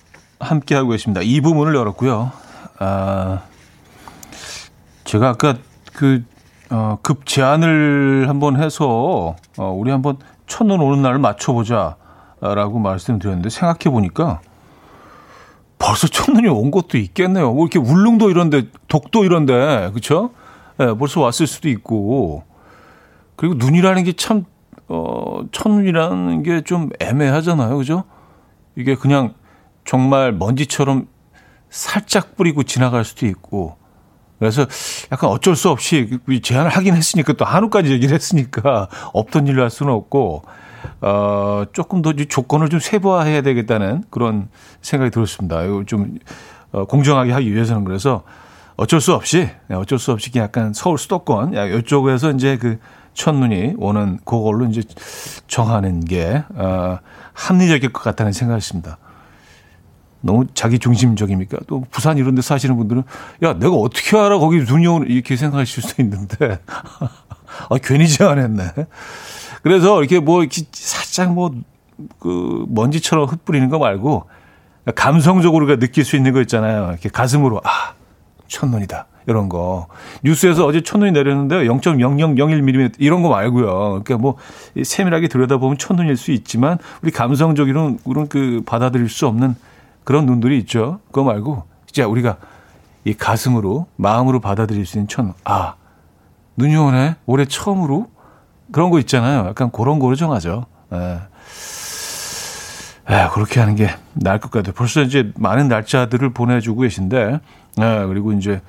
함께 0.41 0.75
하고 0.75 0.89
계십니다. 0.89 1.21
이 1.23 1.39
부분을 1.41 1.75
열었고요. 1.75 2.31
아, 2.79 3.41
제가 5.03 5.29
아까 5.29 5.55
그, 5.93 6.23
어, 6.69 6.97
급 7.01 7.25
제안을 7.25 8.27
한번 8.27 8.61
해서, 8.61 9.35
어, 9.57 9.71
우리 9.71 9.91
한번 9.91 10.17
첫눈 10.47 10.81
오는 10.81 11.01
날을 11.01 11.19
맞춰보자. 11.19 11.95
라고 12.43 12.79
말씀드렸는데, 12.79 13.49
생각해 13.49 13.93
보니까, 13.93 14.41
벌써 15.77 16.07
첫눈이 16.07 16.47
온 16.47 16.71
것도 16.71 16.97
있겠네요. 16.97 17.53
뭐 17.53 17.67
이렇게 17.67 17.77
울릉도 17.77 18.31
이런데, 18.31 18.63
독도 18.87 19.23
이런데, 19.25 19.91
그쵸? 19.93 20.31
예, 20.79 20.85
네, 20.85 20.93
벌써 20.97 21.21
왔을 21.21 21.45
수도 21.45 21.69
있고, 21.69 22.43
그리고 23.35 23.53
눈이라는 23.55 24.03
게 24.03 24.13
참, 24.13 24.45
어, 24.87 25.41
첫눈이라는 25.51 26.41
게 26.43 26.61
좀 26.61 26.89
애매하잖아요. 26.99 27.77
그죠? 27.77 28.05
이게 28.75 28.95
그냥 28.95 29.35
정말 29.85 30.31
먼지처럼 30.31 31.07
살짝 31.69 32.35
뿌리고 32.35 32.63
지나갈 32.63 33.05
수도 33.05 33.25
있고 33.25 33.77
그래서 34.39 34.65
약간 35.11 35.29
어쩔 35.29 35.55
수 35.55 35.69
없이 35.69 36.19
제안을 36.41 36.71
하긴 36.71 36.95
했으니까 36.95 37.33
또 37.33 37.45
한우까지 37.45 37.91
얘기를 37.91 38.15
했으니까 38.15 38.87
없던 39.13 39.47
일로 39.47 39.61
할 39.61 39.69
수는 39.69 39.93
없고 39.93 40.43
어 41.01 41.63
조금 41.73 42.01
더 42.01 42.11
조건을 42.13 42.69
좀 42.69 42.79
세부화해야 42.79 43.43
되겠다는 43.43 44.03
그런 44.09 44.49
생각이 44.81 45.11
들었습니다. 45.11 45.63
이거 45.63 45.83
좀 45.85 46.17
어, 46.71 46.85
공정하게 46.85 47.31
하기 47.33 47.53
위해서는 47.53 47.83
그래서 47.83 48.23
어쩔 48.77 48.99
수 48.99 49.13
없이 49.13 49.49
네, 49.67 49.75
어쩔 49.75 49.99
수 49.99 50.11
없이 50.11 50.31
약간 50.35 50.73
서울 50.73 50.97
수도권 50.97 51.53
이쪽에서 51.79 52.31
이제 52.31 52.57
그 52.57 52.79
첫눈이 53.13 53.75
오는 53.77 54.19
그걸로 54.25 54.65
이제 54.65 54.81
정하는 55.47 56.03
게 56.03 56.43
어, 56.55 56.97
합리적일 57.33 57.93
것 57.93 58.01
같다는 58.01 58.31
생각이있습니다 58.31 58.97
너무 60.21 60.45
자기 60.53 60.79
중심적입니까? 60.79 61.57
또 61.67 61.83
부산 61.91 62.17
이런 62.17 62.35
데 62.35 62.41
사시는 62.41 62.77
분들은 62.77 63.03
야, 63.43 63.53
내가 63.53 63.73
어떻게 63.73 64.17
알아? 64.17 64.37
거기 64.39 64.57
눈이 64.59 64.87
오는 64.87 65.07
이렇게 65.09 65.35
생각하실 65.35 65.83
수도 65.83 66.01
있는데 66.03 66.59
아, 67.69 67.77
괜히 67.81 68.07
제안했네. 68.07 68.63
그래서 69.63 69.99
이렇게 69.99 70.19
뭐 70.19 70.41
이렇게 70.41 70.63
살짝 70.71 71.33
뭐 71.33 71.51
그 72.19 72.65
먼지처럼 72.69 73.25
흩뿌리는 73.25 73.69
거 73.69 73.79
말고 73.79 74.25
감성적으로 74.95 75.67
느낄 75.79 76.03
수 76.03 76.15
있는 76.15 76.33
거 76.33 76.41
있잖아요. 76.41 76.87
이렇게 76.89 77.09
가슴으로 77.09 77.61
아, 77.63 77.93
첫눈이다. 78.47 79.07
이런 79.27 79.49
거. 79.49 79.87
뉴스에서 80.23 80.65
어제 80.65 80.81
첫눈이 80.81 81.11
내렸는데 81.11 81.63
0.0001mm 81.65 82.95
이런 82.97 83.21
거 83.21 83.29
말고요. 83.29 84.01
그러니까 84.03 84.17
뭐 84.17 84.35
세밀하게 84.81 85.27
들여다보면 85.27 85.77
첫눈일 85.77 86.17
수 86.17 86.31
있지만 86.31 86.79
우리 87.03 87.11
감성적으로는 87.11 87.99
그런 88.03 88.27
그 88.27 88.63
받아들일 88.65 89.09
수 89.09 89.27
없는 89.27 89.55
그런 90.03 90.25
눈들이 90.25 90.57
있죠. 90.59 90.99
그거 91.07 91.23
말고 91.23 91.63
진짜 91.85 92.07
우리가 92.07 92.37
이 93.03 93.13
가슴으로 93.13 93.87
마음으로 93.95 94.39
받아들일 94.39 94.85
수 94.85 94.97
있는 94.97 95.07
천. 95.07 95.33
아 95.43 95.75
눈이 96.57 96.75
오네. 96.75 97.15
올해 97.25 97.45
처음으로 97.45 98.07
그런 98.71 98.89
거 98.89 98.99
있잖아요. 98.99 99.47
약간 99.47 99.71
그런 99.71 99.99
거로 99.99 100.15
정하죠. 100.15 100.65
예. 100.93 101.19
에, 103.09 103.27
그렇게 103.33 103.59
하는 103.59 103.75
게 103.75 103.89
나을 104.13 104.39
것 104.39 104.51
같아요. 104.51 104.73
벌써 104.73 105.01
이제 105.01 105.31
많은 105.35 105.67
날짜들을 105.67 106.33
보내주고 106.33 106.81
계신데, 106.81 107.39
예, 107.81 108.05
그리고 108.07 108.31
이제 108.33 108.61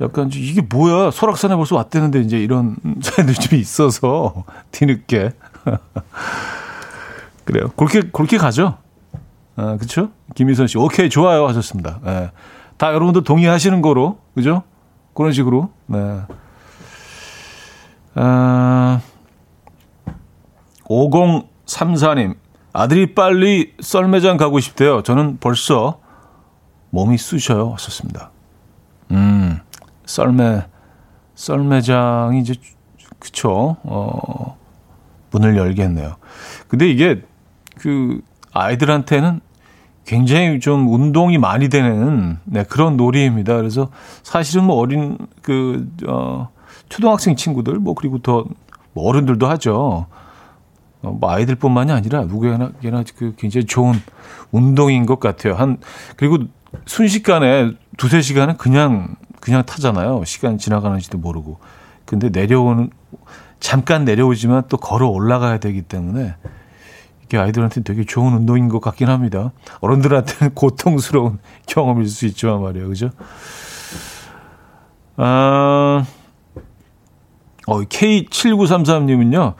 약간 0.00 0.30
이게 0.32 0.62
뭐야 0.62 1.10
설악산에 1.10 1.56
벌써 1.56 1.76
왔대는데 1.76 2.20
이제 2.20 2.38
이런 2.38 2.76
사연들이 3.02 3.36
좀 3.36 3.58
있어서 3.58 4.44
뒤늦게 4.70 5.32
그래요. 7.44 7.70
그렇게, 7.76 8.02
그렇게 8.12 8.38
가죠. 8.38 8.78
아, 9.60 9.76
그쵸? 9.76 10.08
김희선 10.34 10.68
씨, 10.68 10.78
오케이, 10.78 11.10
좋아요. 11.10 11.46
하셨습니다. 11.48 12.00
네. 12.02 12.30
다 12.78 12.94
여러분들 12.94 13.24
동의하시는 13.24 13.82
거로, 13.82 14.18
그죠? 14.34 14.62
그런 15.12 15.32
식으로, 15.32 15.68
네. 15.84 16.22
아, 18.14 19.02
5034님, 20.84 22.36
아들이 22.72 23.14
빨리 23.14 23.74
썰매장 23.80 24.38
가고 24.38 24.60
싶대요. 24.60 25.02
저는 25.02 25.36
벌써 25.40 26.00
몸이 26.88 27.18
쑤셔요. 27.18 27.72
하셨습니다. 27.74 28.30
음, 29.10 29.60
썰매, 30.06 30.64
썰매장이 31.34 32.40
이제, 32.40 32.54
그쵸, 33.18 33.76
어, 33.82 34.56
문을 35.32 35.58
열겠네요. 35.58 36.16
근데 36.68 36.88
이게, 36.88 37.22
그, 37.76 38.22
아이들한테는 38.52 39.40
굉장히 40.10 40.58
좀 40.58 40.92
운동이 40.92 41.38
많이 41.38 41.68
되는, 41.68 42.36
네, 42.42 42.64
그런 42.64 42.96
놀이입니다. 42.96 43.54
그래서 43.54 43.90
사실은 44.24 44.64
뭐 44.64 44.74
어린, 44.74 45.16
그, 45.40 45.88
어, 46.08 46.48
초등학생 46.88 47.36
친구들, 47.36 47.74
뭐, 47.74 47.94
그리고 47.94 48.18
더, 48.18 48.44
뭐 48.92 49.08
어른들도 49.08 49.46
하죠. 49.46 50.06
어, 51.02 51.10
뭐 51.12 51.30
아이들뿐만이 51.30 51.92
아니라 51.92 52.24
누구에게나 52.24 53.04
그 53.16 53.34
굉장히 53.38 53.66
좋은 53.66 53.94
운동인 54.50 55.06
것 55.06 55.20
같아요. 55.20 55.54
한 55.54 55.78
그리고 56.16 56.38
순식간에 56.86 57.70
두세 57.96 58.20
시간은 58.20 58.56
그냥 58.56 59.14
그냥 59.40 59.64
타잖아요. 59.64 60.24
시간 60.24 60.58
지나가는지도 60.58 61.18
모르고. 61.18 61.58
근데 62.04 62.30
내려오는 62.30 62.90
잠깐 63.60 64.04
내려오지만 64.04 64.64
또 64.68 64.76
걸어 64.76 65.08
올라가야 65.08 65.58
되기 65.58 65.82
때문에 65.82 66.34
아이들한테 67.38 67.82
되게 67.82 68.04
좋은 68.04 68.32
운동인 68.34 68.68
것 68.68 68.80
같긴 68.80 69.08
합니다. 69.08 69.52
어른들한테는 69.80 70.54
고통스러운 70.56 71.38
경험일 71.66 72.08
수 72.08 72.26
있지만 72.26 72.62
말이에요. 72.62 72.88
그죠? 72.88 73.10
아, 75.16 76.04
어, 77.66 77.80
K7933님은요, 77.82 79.54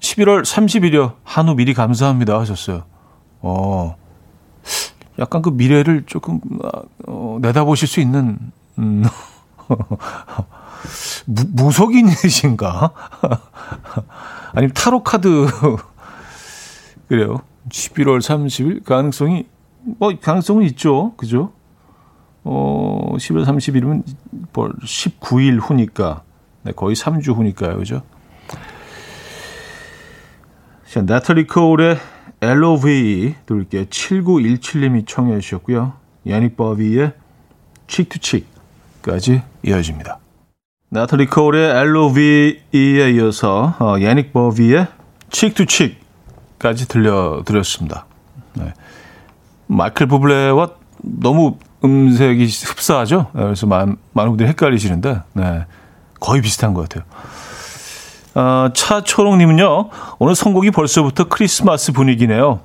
11월 0.00 0.42
30일이요. 0.42 1.14
한우 1.24 1.54
미리 1.54 1.74
감사합니다 1.74 2.38
하셨어요. 2.38 2.84
어, 3.40 3.96
약간 5.18 5.42
그 5.42 5.50
미래를 5.50 6.04
조금 6.06 6.40
어, 7.06 7.38
내다보실 7.40 7.88
수 7.88 8.00
있는 8.00 8.38
음, 8.78 9.04
무, 11.26 11.44
무속인이신가? 11.52 12.90
아니면 14.52 14.72
타로 14.74 15.02
카드 15.02 15.46
그래요. 17.08 17.38
11월 17.68 18.20
30일 18.20 18.84
가능성이 18.84 19.46
뭐 19.82 20.12
가능성은 20.20 20.64
있죠. 20.66 21.14
그죠? 21.16 21.52
어, 22.44 23.14
11월 23.16 23.44
30일이면 23.44 24.04
19일 24.52 25.58
후니까 25.60 26.22
네, 26.62 26.72
거의 26.72 26.96
3주 26.96 27.34
후니까요. 27.34 27.76
그죠? 27.78 28.02
자, 30.88 31.02
나탈리 31.02 31.46
코울의 31.46 31.98
LOV 32.40 33.34
들을게요. 33.46 33.84
7917님이 33.84 35.06
청해 35.06 35.40
주셨고요. 35.40 35.94
야닉 36.26 36.56
버비의 36.56 37.12
칙투칙까지 37.86 39.42
이어집니다. 39.64 40.18
나탈리 40.88 41.26
코울의 41.26 41.70
LOV에 41.70 43.10
이어서 43.10 43.74
어, 43.80 43.96
야닉 44.00 44.32
버비의 44.32 44.86
칙투칙 45.30 46.05
까지 46.58 46.88
들려드렸습니다. 46.88 48.06
네. 48.54 48.72
마이클 49.66 50.06
부블레와 50.06 50.70
너무 51.02 51.58
음색이 51.84 52.46
흡사하죠? 52.66 53.30
네, 53.34 53.42
그래서 53.42 53.66
많은, 53.66 53.96
많은 54.12 54.30
분들이 54.32 54.48
헷갈리시는데 54.48 55.22
네. 55.34 55.66
거의 56.20 56.40
비슷한 56.40 56.72
것 56.74 56.88
같아요. 56.88 57.04
어, 58.34 58.70
차초롱님은요, 58.72 59.90
오늘 60.18 60.34
선곡이 60.34 60.70
벌써부터 60.70 61.24
크리스마스 61.28 61.92
분위기네요. 61.92 62.60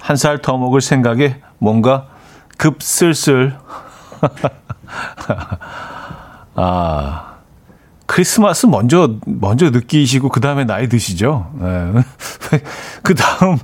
한 0.00 0.16
살 0.16 0.38
더 0.42 0.58
먹을 0.58 0.80
생각에 0.80 1.40
뭔가 1.58 2.06
급슬슬. 2.58 3.56
아, 6.56 7.33
크리스마스 8.14 8.66
먼저, 8.66 9.16
먼저 9.26 9.70
느끼시고, 9.70 10.28
그 10.28 10.40
다음에 10.40 10.64
나이 10.64 10.88
드시죠? 10.88 11.50
네. 11.58 11.92
그 13.02 13.16
다음, 13.16 13.58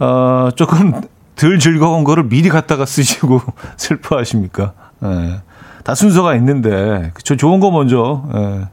어, 0.00 0.50
조금 0.56 1.00
덜 1.36 1.60
즐거운 1.60 2.02
거를 2.02 2.24
미리 2.24 2.48
갖다가 2.48 2.84
쓰시고 2.84 3.40
슬퍼하십니까? 3.78 4.72
네. 4.98 5.40
다 5.84 5.94
순서가 5.94 6.34
있는데, 6.34 7.12
그쵸. 7.14 7.36
좋은 7.36 7.60
거 7.60 7.70
먼저, 7.70 8.24
네. 8.34 8.64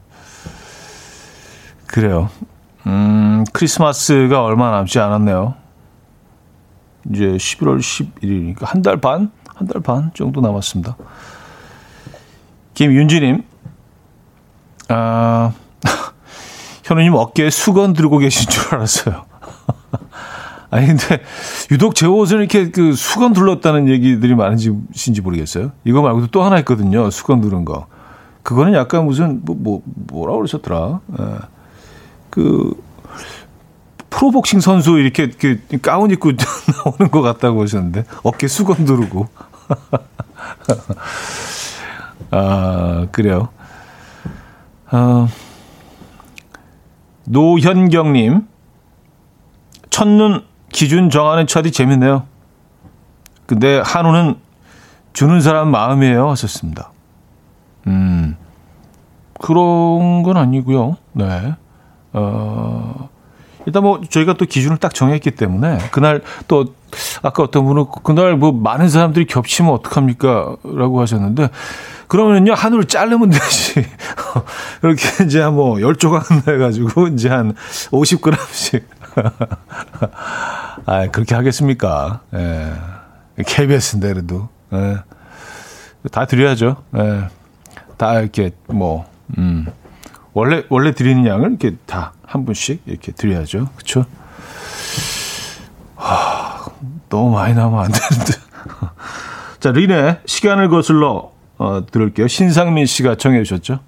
그래요. 1.86 2.28
음, 2.88 3.44
크리스마스가 3.52 4.42
얼마 4.42 4.72
남지 4.72 4.98
않았네요. 4.98 5.54
이제 7.08 7.24
11월 7.26 7.78
11일이니까 7.78 8.64
한 8.66 8.82
달 8.82 8.96
반? 8.96 9.30
한 9.54 9.68
달 9.68 9.80
반 9.80 10.10
정도 10.14 10.40
남았습니다. 10.40 10.96
김윤지님, 12.74 13.44
아, 14.88 15.52
현우님 16.84 17.14
어깨에 17.14 17.50
수건 17.50 17.92
들고 17.92 18.18
계신 18.18 18.48
줄 18.48 18.74
알았어요. 18.74 19.24
아니, 20.70 20.86
근데, 20.86 21.22
유독 21.70 21.94
제 21.94 22.06
옷은 22.06 22.38
이렇게 22.38 22.70
그 22.70 22.94
수건 22.94 23.32
둘렀다는 23.32 23.88
얘기들이 23.88 24.34
많으신지 24.34 25.20
모르겠어요. 25.22 25.72
이거 25.84 26.02
말고도 26.02 26.28
또 26.28 26.42
하나 26.42 26.58
있거든요. 26.58 27.10
수건 27.10 27.40
두른 27.40 27.64
거. 27.64 27.86
그거는 28.42 28.74
약간 28.74 29.06
무슨, 29.06 29.40
뭐, 29.44 29.56
뭐 29.58 29.82
뭐라 29.84 30.34
그러셨더라. 30.34 31.00
예. 31.18 31.24
그 32.30 32.74
프로복싱 34.10 34.60
선수 34.60 34.98
이렇게 34.98 35.30
그 35.30 35.60
가운 35.82 36.10
입고 36.10 36.32
나오는 36.84 37.10
것 37.10 37.22
같다고 37.22 37.62
하셨는데 37.62 38.04
어깨 38.22 38.48
수건 38.48 38.84
두르고 38.84 39.28
아 42.30 43.06
그래요. 43.12 43.48
아, 44.96 45.26
노현경님 47.24 48.46
첫눈 49.90 50.44
기준 50.70 51.10
정하는 51.10 51.48
차디 51.48 51.72
재밌네요. 51.72 52.26
근데 53.46 53.80
한우는 53.84 54.36
주는 55.12 55.40
사람 55.40 55.72
마음이에요 55.72 56.30
하셨습니다. 56.30 56.92
음 57.88 58.36
그런 59.40 60.22
건 60.22 60.36
아니고요. 60.36 60.96
네. 61.12 61.56
어, 62.12 63.08
일단 63.66 63.82
뭐 63.82 64.00
저희가 64.08 64.34
또 64.34 64.44
기준을 64.44 64.76
딱 64.78 64.94
정했기 64.94 65.32
때문에 65.32 65.78
그날 65.90 66.22
또 66.48 66.74
아까 67.22 67.42
어떤 67.42 67.64
분은 67.64 67.86
그날 68.02 68.36
뭐 68.36 68.52
많은 68.52 68.88
사람들이 68.88 69.26
겹치면 69.26 69.72
어떡합니까? 69.72 70.56
라고 70.64 71.00
하셨는데 71.00 71.48
그러면요 72.08 72.54
한우를 72.54 72.84
자르면 72.84 73.30
되지. 73.30 73.86
그렇게 74.80 75.24
이제 75.24 75.46
뭐 75.46 75.80
열조각 75.80 76.48
해가지고 76.48 77.08
이제 77.08 77.28
한 77.28 77.54
50g씩. 77.90 78.84
아 80.86 81.06
그렇게 81.10 81.34
하겠습니까? 81.34 82.20
예. 82.34 82.72
KBS인데 83.44 84.12
그래도. 84.12 84.48
예. 84.72 84.98
다 86.10 86.26
드려야죠. 86.26 86.76
예. 86.96 87.28
다 87.96 88.20
이렇게 88.20 88.50
뭐, 88.66 89.06
음. 89.38 89.66
원래 90.32 90.64
원래 90.68 90.92
드리는 90.92 91.24
양을 91.26 91.50
이렇게 91.50 91.76
다 91.86 92.12
한 92.34 92.44
분씩 92.44 92.82
이렇게 92.86 93.12
드려야죠. 93.12 93.68
그렇죠? 93.76 94.04
하, 95.94 96.66
너무 97.08 97.30
많이 97.30 97.54
나면 97.54 97.78
안 97.78 97.92
되는데. 97.92 98.32
자, 99.60 99.70
린의 99.70 100.18
시간을 100.26 100.68
거슬러 100.68 101.30
어, 101.58 101.86
들을게요. 101.88 102.26
신상민 102.26 102.86
씨가 102.86 103.14
청해 103.14 103.44
주셨죠. 103.44 103.78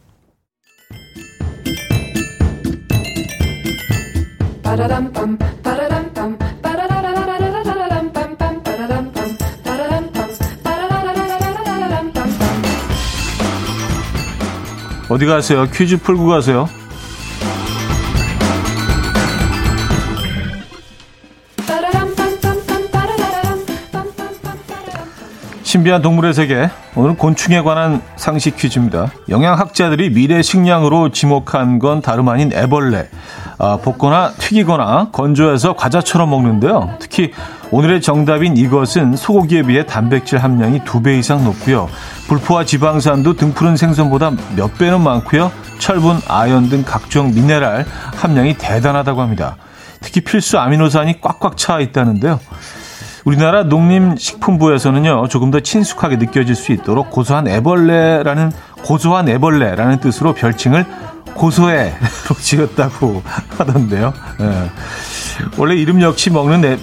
어디 15.08 15.26
가세요? 15.26 15.66
퀴즈 15.72 15.96
풀고 15.98 16.26
가세요. 16.26 16.68
신비한 25.76 26.00
동물의 26.00 26.32
세계. 26.32 26.70
오늘 26.94 27.16
곤충에 27.16 27.60
관한 27.60 28.00
상식 28.16 28.56
퀴즈입니다. 28.56 29.12
영양학자들이 29.28 30.08
미래 30.08 30.40
식량으로 30.40 31.10
지목한 31.10 31.80
건 31.80 32.00
다름 32.00 32.30
아닌 32.30 32.50
애벌레. 32.50 33.10
아, 33.58 33.76
볶거나 33.82 34.32
튀기거나 34.38 35.10
건조해서 35.12 35.74
과자처럼 35.76 36.30
먹는데요. 36.30 36.96
특히 36.98 37.32
오늘의 37.70 38.00
정답인 38.00 38.56
이것은 38.56 39.16
소고기에 39.16 39.64
비해 39.64 39.84
단백질 39.84 40.38
함량이 40.38 40.84
두 40.86 41.02
배 41.02 41.18
이상 41.18 41.44
높고요. 41.44 41.90
불포화 42.26 42.64
지방산도 42.64 43.34
등푸른 43.34 43.76
생선보다 43.76 44.32
몇 44.56 44.78
배는 44.78 45.02
많고요. 45.02 45.52
철분, 45.78 46.18
아연 46.26 46.70
등 46.70 46.84
각종 46.86 47.34
미네랄 47.34 47.84
함량이 48.16 48.54
대단하다고 48.56 49.20
합니다. 49.20 49.58
특히 50.00 50.22
필수 50.22 50.58
아미노산이 50.58 51.20
꽉꽉 51.20 51.58
차 51.58 51.80
있다는데요. 51.80 52.40
우리나라 53.26 53.64
농림식품부에서는요 53.64 55.26
조금 55.28 55.50
더 55.50 55.58
친숙하게 55.58 56.16
느껴질 56.16 56.54
수 56.54 56.70
있도록 56.72 57.10
고소한 57.10 57.48
애벌레라는 57.48 58.52
고소한 58.84 59.28
애벌레라는 59.28 59.98
뜻으로 59.98 60.32
별칭을 60.32 60.86
고소해로 61.34 61.96
지었다고 62.40 63.22
하던데요. 63.58 64.14
예. 64.40 64.70
원래 65.58 65.74
이름 65.74 66.00
역시 66.00 66.30
먹는 66.30 66.64
애, 66.64 66.78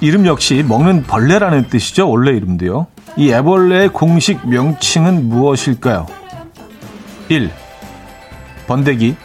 이름 0.00 0.26
역시 0.26 0.64
먹는 0.66 1.04
벌레라는 1.04 1.68
뜻이죠. 1.68 2.10
원래 2.10 2.32
이름도요. 2.32 2.88
이 3.16 3.30
애벌레의 3.30 3.90
공식 3.90 4.46
명칭은 4.46 5.28
무엇일까요? 5.28 6.06
1. 7.28 7.50
번데기 8.66 9.16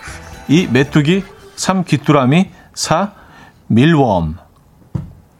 2. 0.47 0.67
메뚜기 0.67 1.23
3. 1.55 1.83
귀뚜라미 1.85 2.51
4. 2.75 3.13
밀웜 3.67 4.35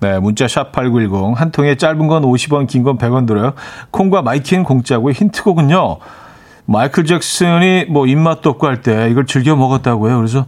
네, 0.01 0.19
문자 0.19 0.47
샵 0.47 0.71
8910. 0.71 1.39
한 1.39 1.51
통에 1.51 1.75
짧은 1.75 2.07
건 2.07 2.23
50원, 2.23 2.67
긴 2.67 2.83
건 2.83 2.97
100원 2.97 3.27
들어요. 3.27 3.53
콩과 3.91 4.21
마이케이는 4.21 4.63
공짜고요. 4.63 5.11
힌트곡은요. 5.11 5.97
마이클 6.65 7.03
잭슨이 7.05 7.85
뭐 7.89 8.05
입맛도 8.07 8.49
없고 8.51 8.67
할 8.67 8.81
때 8.81 9.09
이걸 9.09 9.25
즐겨 9.25 9.55
먹었다고요. 9.55 10.15
그래서 10.17 10.45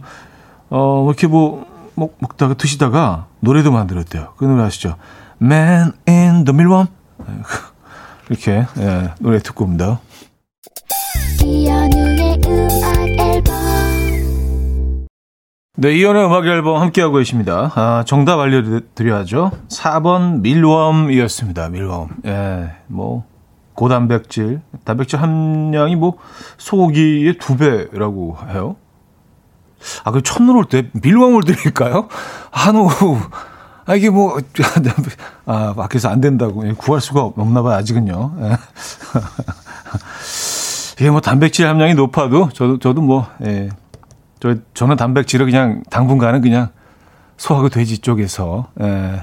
어, 0.70 1.02
뭐 1.02 1.10
이렇게 1.10 1.26
뭐 1.26 1.66
먹, 1.94 2.16
먹다가 2.20 2.54
드시다가 2.54 3.26
노래도 3.40 3.72
만들었대요. 3.72 4.34
그 4.36 4.44
노래 4.44 4.62
아시죠? 4.62 4.96
Man 5.42 5.92
in 6.08 6.44
the 6.44 6.54
밀웜. 6.54 6.86
이렇게 8.30 8.64
예, 8.78 9.10
노래 9.18 9.38
듣고 9.40 9.64
옵니다. 9.64 10.00
네, 15.74 15.94
이연의 15.94 16.26
음악 16.26 16.44
앨범 16.46 16.82
함께하고 16.82 17.16
계십니다. 17.16 17.72
아, 17.76 18.04
정답 18.06 18.38
알려드려야죠. 18.40 19.52
4번 19.68 20.40
밀웜이었습니다. 20.42 21.70
밀웜. 21.70 22.08
예, 22.26 22.72
뭐, 22.88 23.24
고단백질, 23.72 24.60
단백질 24.84 25.22
함량이 25.22 25.96
뭐, 25.96 26.18
소고기의 26.58 27.38
두 27.38 27.56
배라고 27.56 28.36
해요. 28.50 28.76
아, 30.04 30.10
그 30.10 30.20
첫눈 30.22 30.56
올 30.56 30.66
때 30.66 30.90
밀웜을 30.92 31.42
드릴까요? 31.44 32.06
한우. 32.50 32.90
아, 33.86 33.94
이게 33.94 34.10
뭐, 34.10 34.38
아, 35.46 35.72
밖에서 35.74 36.10
안 36.10 36.20
된다고. 36.20 36.68
예, 36.68 36.72
구할 36.72 37.00
수가 37.00 37.22
없나 37.22 37.62
봐요, 37.62 37.76
아직은요. 37.78 38.34
예. 38.42 38.50
이게 41.00 41.10
뭐 41.10 41.22
단백질 41.22 41.66
함량이 41.66 41.94
높아도, 41.94 42.50
저도, 42.50 42.78
저도 42.78 43.00
뭐, 43.00 43.26
예. 43.46 43.70
저, 44.42 44.56
저는 44.74 44.96
단백질을 44.96 45.46
그냥 45.46 45.84
당분간은 45.88 46.40
그냥 46.40 46.70
소화가 47.36 47.68
돼지 47.68 47.98
쪽에서, 47.98 48.66
예, 48.80 49.22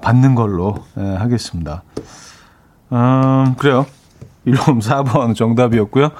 받는 0.00 0.34
걸로, 0.34 0.84
예, 0.98 1.14
하겠습니다. 1.14 1.84
음, 2.90 3.54
그래요. 3.56 3.86
1번 4.48 4.82
4번 4.82 5.36
정답이었고요. 5.36 6.10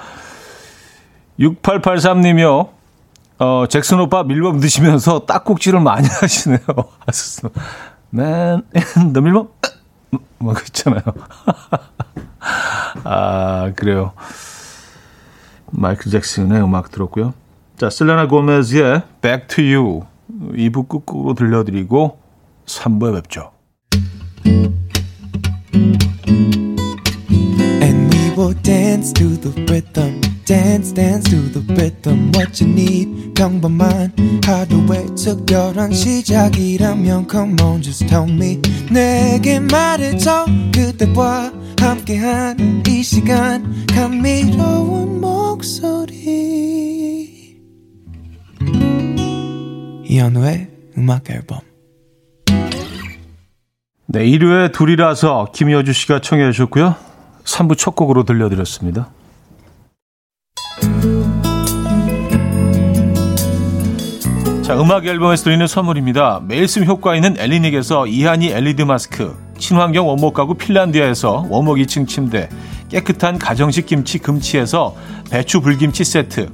6883님이요. 1.37 2.69
어, 3.39 3.65
잭슨 3.67 3.99
오빠 3.99 4.23
밀범 4.23 4.61
드시면서 4.61 5.25
딱꼭지를 5.25 5.81
많이 5.81 6.07
하시네요. 6.21 6.59
in 8.73 9.11
the 9.11 9.21
밀범? 9.21 9.49
뭐, 10.37 10.53
그렇잖아요. 10.53 11.01
아, 13.03 13.73
그래요. 13.75 14.13
마이클 15.71 16.09
잭슨의 16.09 16.63
음악 16.63 16.89
들었고요. 16.89 17.33
자, 17.81 17.89
셀레나 17.89 18.27
고메즈의 18.27 19.01
Back 19.23 19.47
to 19.47 19.63
You 19.63 20.01
2부 20.53 20.87
끝곡으로 20.87 21.33
들려드리고 21.33 22.19
3부에 22.67 23.15
뵙죠. 23.15 23.49
Will 28.37 28.55
dance 28.61 29.11
to 29.13 29.35
the 29.41 29.51
rhythm. 29.63 30.21
Dance, 30.45 30.93
dance 30.93 31.27
to 31.31 31.51
the 31.51 31.65
rhythm. 31.73 32.31
What 32.35 32.63
you 32.63 32.71
need, 32.71 33.33
평범한 33.33 34.13
하루의 34.45 35.15
특별한 35.15 35.91
시작이라면 35.91 37.27
Come 37.29 37.55
on, 37.61 37.81
just 37.81 38.05
tell 38.05 38.31
me. 38.31 38.61
내게 38.91 39.59
말해줘. 39.59 40.45
그대와 40.71 41.51
함께한 41.79 42.83
이 42.87 43.01
시간. 43.01 43.87
감미로운 43.87 45.19
목소리. 45.19 47.30
이현우의 50.11 50.67
음악 50.97 51.29
앨범. 51.29 51.59
네, 54.07 54.25
일요에 54.25 54.73
둘이라서 54.73 55.51
김여주 55.53 55.93
씨가 55.93 56.19
청해 56.19 56.51
주셨고요. 56.51 56.95
3부 57.45 57.77
첫 57.77 57.95
곡으로 57.95 58.25
들려드렸습니다. 58.25 59.09
자, 64.63 64.81
음악 64.81 65.05
앨범에서 65.05 65.45
드리는 65.45 65.65
선물입니다. 65.65 66.41
매일 66.45 66.67
쓰 66.67 66.81
효과 66.81 67.15
있는 67.15 67.37
엘리닉에서 67.39 68.07
이하니 68.07 68.49
LED 68.51 68.83
마스크, 68.83 69.33
친환경 69.57 70.09
원목 70.09 70.33
가구 70.33 70.55
핀란디아에서 70.55 71.47
원목 71.49 71.77
2층 71.77 72.05
침대, 72.05 72.49
깨끗한 72.89 73.39
가정식 73.39 73.85
김치 73.85 74.17
금치에서 74.17 74.93
배추 75.29 75.61
불김치 75.61 76.03
세트, 76.03 76.49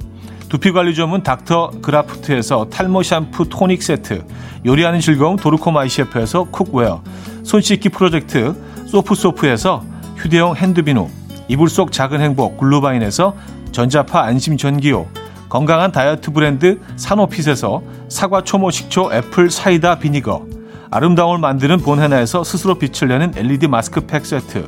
두피관리 0.48 0.94
전문 0.94 1.22
닥터 1.22 1.70
그라프트에서 1.82 2.68
탈모 2.70 3.02
샴푸 3.02 3.48
토닉 3.48 3.82
세트, 3.82 4.24
요리하는 4.64 4.98
즐거움 5.00 5.36
도르코 5.36 5.70
마이 5.70 5.88
셰프에서 5.90 6.44
cookware, 6.44 7.02
손 7.42 7.60
씻기 7.60 7.90
프로젝트 7.90 8.54
소프소프에서 8.86 9.84
휴대용 10.16 10.56
핸드비누, 10.56 11.08
이불 11.48 11.68
속 11.68 11.92
작은 11.92 12.22
행복 12.22 12.56
글루바인에서 12.56 13.36
전자파 13.72 14.22
안심 14.22 14.56
전기요, 14.56 15.06
건강한 15.50 15.92
다이어트 15.92 16.32
브랜드 16.32 16.80
사노핏에서 16.96 17.82
사과 18.08 18.42
초모 18.42 18.70
식초 18.70 19.12
apple 19.12 19.50
cider 19.50 19.98
vinegar, 19.98 20.46
아름다움을 20.90 21.38
만드는 21.38 21.80
본헤나에서 21.80 22.42
스스로 22.42 22.76
빛을 22.76 23.08
내는 23.08 23.34
LED 23.36 23.68
마스크팩 23.68 24.24
세트, 24.24 24.66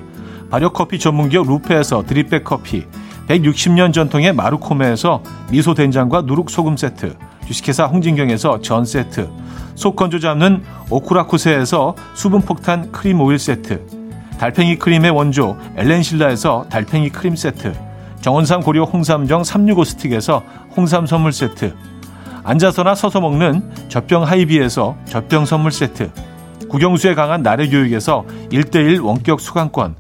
발효 0.51 0.71
커피 0.71 0.99
전문기업 0.99 1.47
루페에서 1.47 2.05
드립백 2.07 2.45
커피, 2.45 2.85
160년 3.31 3.93
전통의 3.93 4.33
마루코메에서 4.33 5.23
미소 5.51 5.73
된장과 5.75 6.23
누룩 6.23 6.51
소금 6.51 6.77
세트, 6.77 7.15
주식회사 7.47 7.85
홍진경에서 7.85 8.61
전 8.61 8.85
세트, 8.85 9.31
속 9.77 9.95
건조 9.95 10.19
잡는 10.19 10.65
오쿠라쿠세에서 10.91 11.95
수분 12.15 12.41
폭탄 12.41 12.91
크림 12.91 13.21
오일 13.21 13.39
세트, 13.39 13.87
달팽이 14.39 14.79
크림의 14.79 15.13
원조 15.13 15.57
엘렌실라에서 15.77 16.67
달팽이 16.71 17.11
크림 17.11 17.37
세트, 17.37 17.73
정원삼 18.21 18.63
고려 18.63 18.83
홍삼정 18.83 19.45
365 19.45 19.85
스틱에서 19.85 20.43
홍삼 20.77 21.07
선물 21.07 21.33
세트, 21.33 21.73
앉아서나 22.43 22.97
서서 22.97 23.21
먹는 23.21 23.63
젖병 23.89 24.25
하이비에서 24.25 24.97
젖병 25.05 25.47
선물 25.47 25.71
세트, 25.71 26.11
국영수에 26.69 27.15
강한 27.15 27.45
나래 27.45 27.69
교육에서 27.69 28.25
1대1 28.51 29.05
원격 29.05 29.41
수강권, 29.41 29.95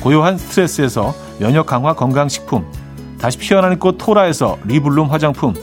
고요한 0.00 0.36
스트레스에서 0.36 1.14
면역 1.42 1.66
강화 1.66 1.92
건강식품, 1.92 2.70
다시 3.18 3.36
피어나는 3.36 3.80
꽃 3.80 3.98
토라에서 3.98 4.58
리블룸 4.64 5.10
화장품, 5.10 5.54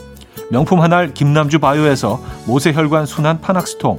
명품 0.50 0.82
한알 0.82 1.14
김남주 1.14 1.58
바이오에서 1.58 2.22
모세혈관 2.46 3.06
순환 3.06 3.40
파낙스통, 3.40 3.98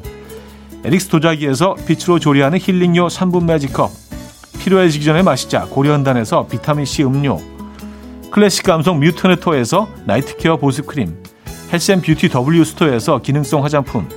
에릭스 0.84 1.08
도자기에서 1.08 1.74
빛으로 1.88 2.20
조리하는 2.20 2.60
힐링요 2.62 3.08
3분 3.08 3.46
매직컵, 3.46 3.90
필요해지기 4.60 5.04
전에 5.04 5.24
마시자 5.24 5.66
고려한단에서 5.66 6.46
비타민C 6.46 7.02
음료, 7.02 7.40
클래식 8.30 8.64
감성 8.64 9.00
뮤트네토에서 9.00 9.88
night 10.06 10.35
care 10.35 10.58
보습크림, 10.58 11.24
health 11.74 11.96
and 11.96 12.07
beauty 12.07 12.30
W 12.30 12.64
스토어에서 12.64 13.24
기능성 13.24 13.64
화장품, 13.64 14.08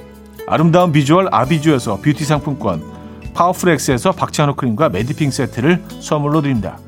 아름다운 0.46 0.92
비주얼 0.92 1.29
아비주에서 1.33 2.03
뷰티 2.03 2.27
상품권, 2.27 2.85
파워풀엑스에서 3.33 4.12
박찬호 4.12 4.55
크림과 4.57 4.90
매디핑 4.90 5.31
세트를 5.31 5.83
선물로 6.03 6.42
드립니다. 6.42 6.79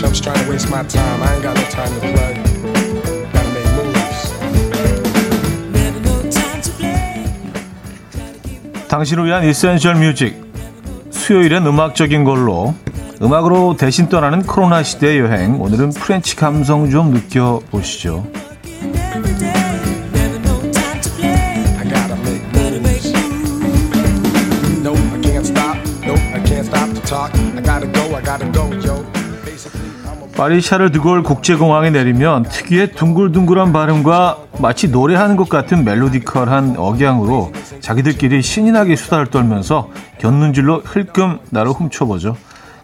chumps 0.00 0.20
trying 0.20 0.42
to 0.42 0.50
waste 0.50 0.70
my 0.70 0.82
time. 0.84 1.22
I 1.22 1.34
ain't 1.34 1.42
got 1.42 1.54
no 1.56 1.64
time 1.68 1.92
to 1.92 2.00
play. 2.00 2.32
Gotta 3.32 3.50
make 3.52 3.68
moves. 3.76 4.32
당신을 8.88 9.26
위한 9.26 9.44
essential 9.44 9.96
music 9.96 10.42
수요일엔 11.10 11.66
음악적인 11.66 12.24
걸로 12.24 12.74
음악으로 13.20 13.76
대신 13.76 14.08
떠나는 14.08 14.42
코로나 14.44 14.82
시대 14.82 15.20
여행 15.20 15.60
오늘은 15.60 15.90
French 15.90 16.34
감성 16.34 16.90
좀 16.90 17.10
느껴보시죠. 17.10 18.26
Basically, 30.40 30.48
I'm 30.48 30.48
a 30.48 30.50
파리 30.50 30.60
샤를 30.62 30.90
드골 30.90 31.22
국제공항에 31.22 31.90
내리면 31.90 32.44
특유의 32.44 32.92
둥글둥글한 32.92 33.74
발음과 33.74 34.38
마치 34.58 34.88
노래하는 34.88 35.36
것 35.36 35.50
같은 35.50 35.84
멜로디컬한 35.84 36.76
억양으로 36.78 37.52
자기들끼리 37.80 38.40
신이 38.40 38.72
나게 38.72 38.96
수다를 38.96 39.26
떨면서 39.26 39.90
곁눈질로 40.18 40.80
흘끔 40.84 41.40
나를 41.50 41.72
훔쳐보죠. 41.72 42.36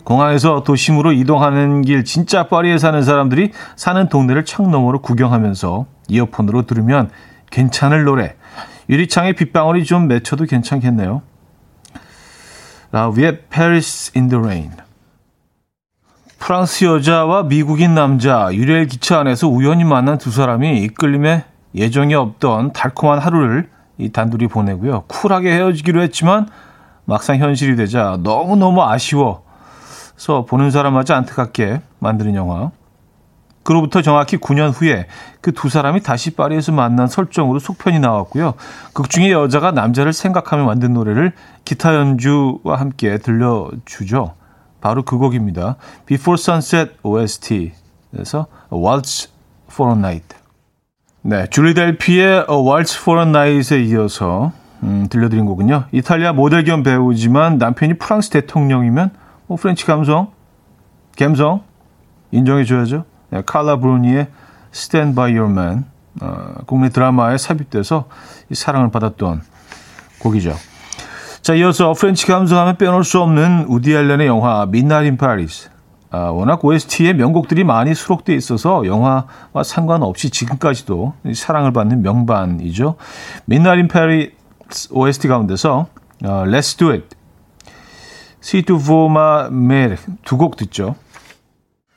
공항에서 0.04 0.64
도심으로 0.64 1.12
이동하는 1.12 1.80
길 1.80 2.04
진짜 2.04 2.46
파리에 2.46 2.76
사는 2.76 3.02
사람들이 3.02 3.52
사는 3.74 4.08
동네를 4.08 4.44
창너머로 4.44 5.00
구경하면서 5.00 5.86
이어폰으로 6.08 6.66
들으면 6.66 7.10
괜찮을 7.50 8.04
노래. 8.04 8.36
유리창에 8.90 9.32
빗방울이 9.32 9.84
좀 9.84 10.08
맺혀도 10.08 10.44
괜찮겠네요. 10.44 11.22
라위의 12.92 13.40
Paris 13.50 14.12
in 14.14 14.28
the 14.28 14.40
Rain. 14.40 14.85
프랑스 16.46 16.84
여자와 16.84 17.42
미국인 17.42 17.96
남자 17.96 18.48
유레일 18.52 18.86
기차 18.86 19.18
안에서 19.18 19.48
우연히 19.48 19.82
만난 19.82 20.16
두 20.16 20.30
사람이 20.30 20.80
이끌림에 20.82 21.44
예정이 21.74 22.14
없던 22.14 22.72
달콤한 22.72 23.18
하루를 23.18 23.68
이 23.98 24.12
단둘이 24.12 24.46
보내고요. 24.46 25.06
쿨하게 25.08 25.50
헤어지기로 25.50 26.02
했지만 26.02 26.48
막상 27.04 27.38
현실이 27.38 27.74
되자 27.74 28.20
너무너무 28.22 28.84
아쉬워서 28.84 30.44
보는 30.48 30.70
사람마저 30.70 31.14
안타깝게 31.14 31.80
만드는 31.98 32.36
영화. 32.36 32.70
그로부터 33.64 34.00
정확히 34.00 34.36
9년 34.36 34.72
후에 34.72 35.08
그 35.40 35.50
두 35.50 35.68
사람이 35.68 36.04
다시 36.04 36.36
파리에서 36.36 36.70
만난 36.70 37.08
설정으로 37.08 37.58
속편이 37.58 37.98
나왔고요. 37.98 38.54
극 38.92 39.10
중에 39.10 39.32
여자가 39.32 39.72
남자를 39.72 40.12
생각하며 40.12 40.64
만든 40.64 40.92
노래를 40.92 41.32
기타 41.64 41.96
연주와 41.96 42.76
함께 42.76 43.18
들려주죠. 43.18 44.45
바로 44.80 45.02
그 45.02 45.18
곡입니다. 45.18 45.76
Before 46.06 46.40
Sunset 46.40 46.92
OST에서 47.02 48.46
A 48.72 48.78
Waltz 48.78 49.30
for 49.70 49.92
a 49.92 49.98
Night. 49.98 50.36
네, 51.22 51.46
줄리 51.50 51.74
델피의 51.74 52.46
A 52.48 52.56
Waltz 52.56 52.98
for 53.00 53.20
a 53.20 53.28
Night에 53.28 53.82
이어서 53.84 54.52
음, 54.82 55.08
들려드린 55.08 55.46
곡은요. 55.46 55.86
이탈리아 55.92 56.32
모델 56.32 56.64
겸 56.64 56.82
배우지만 56.82 57.58
남편이 57.58 57.94
프랑스 57.94 58.30
대통령이면 58.30 59.10
뭐 59.46 59.56
French 59.56 59.86
감성, 59.86 60.32
감성 61.18 61.62
인정해줘야죠. 62.30 63.04
네, 63.30 63.42
칼라 63.44 63.78
브루니의 63.78 64.28
Stand 64.72 65.14
by 65.14 65.36
Your 65.36 65.50
Man 65.50 65.84
어, 66.20 66.54
국내 66.66 66.88
드라마에 66.88 67.38
삽입돼서 67.38 68.08
이 68.50 68.54
사랑을 68.54 68.90
받았던 68.90 69.42
곡이죠. 70.20 70.54
자, 71.46 71.54
이어서 71.54 71.92
French 71.92 72.26
감성하면 72.26 72.76
빼놓을 72.76 73.04
수 73.04 73.20
없는 73.20 73.66
우디 73.68 73.94
앨런의 73.94 74.26
영화 74.26 74.68
in 74.68 75.16
Paris. 75.16 75.70
아, 76.10 76.30
워낙 76.30 76.64
OST에 76.64 77.12
명곡들이 77.12 77.62
많이 77.62 77.94
수록돼 77.94 78.34
있어서 78.34 78.84
영화와 78.84 79.62
상관없이 79.64 80.30
지금까지도 80.30 81.14
사랑을 81.36 81.72
받는 81.72 82.02
명반이죠. 82.02 82.96
Midnight 83.48 83.78
in 83.78 83.86
Paris 83.86 84.88
OST 84.90 85.28
가운데서 85.28 85.86
어, 86.24 86.28
Let's 86.48 86.76
Do 86.76 86.90
It, 86.90 87.16
Si 88.42 88.64
tu 88.64 88.76
vois 88.76 89.08
ma 89.08 89.46
mère 89.48 89.98
두곡 90.24 90.56
듣죠. 90.56 90.96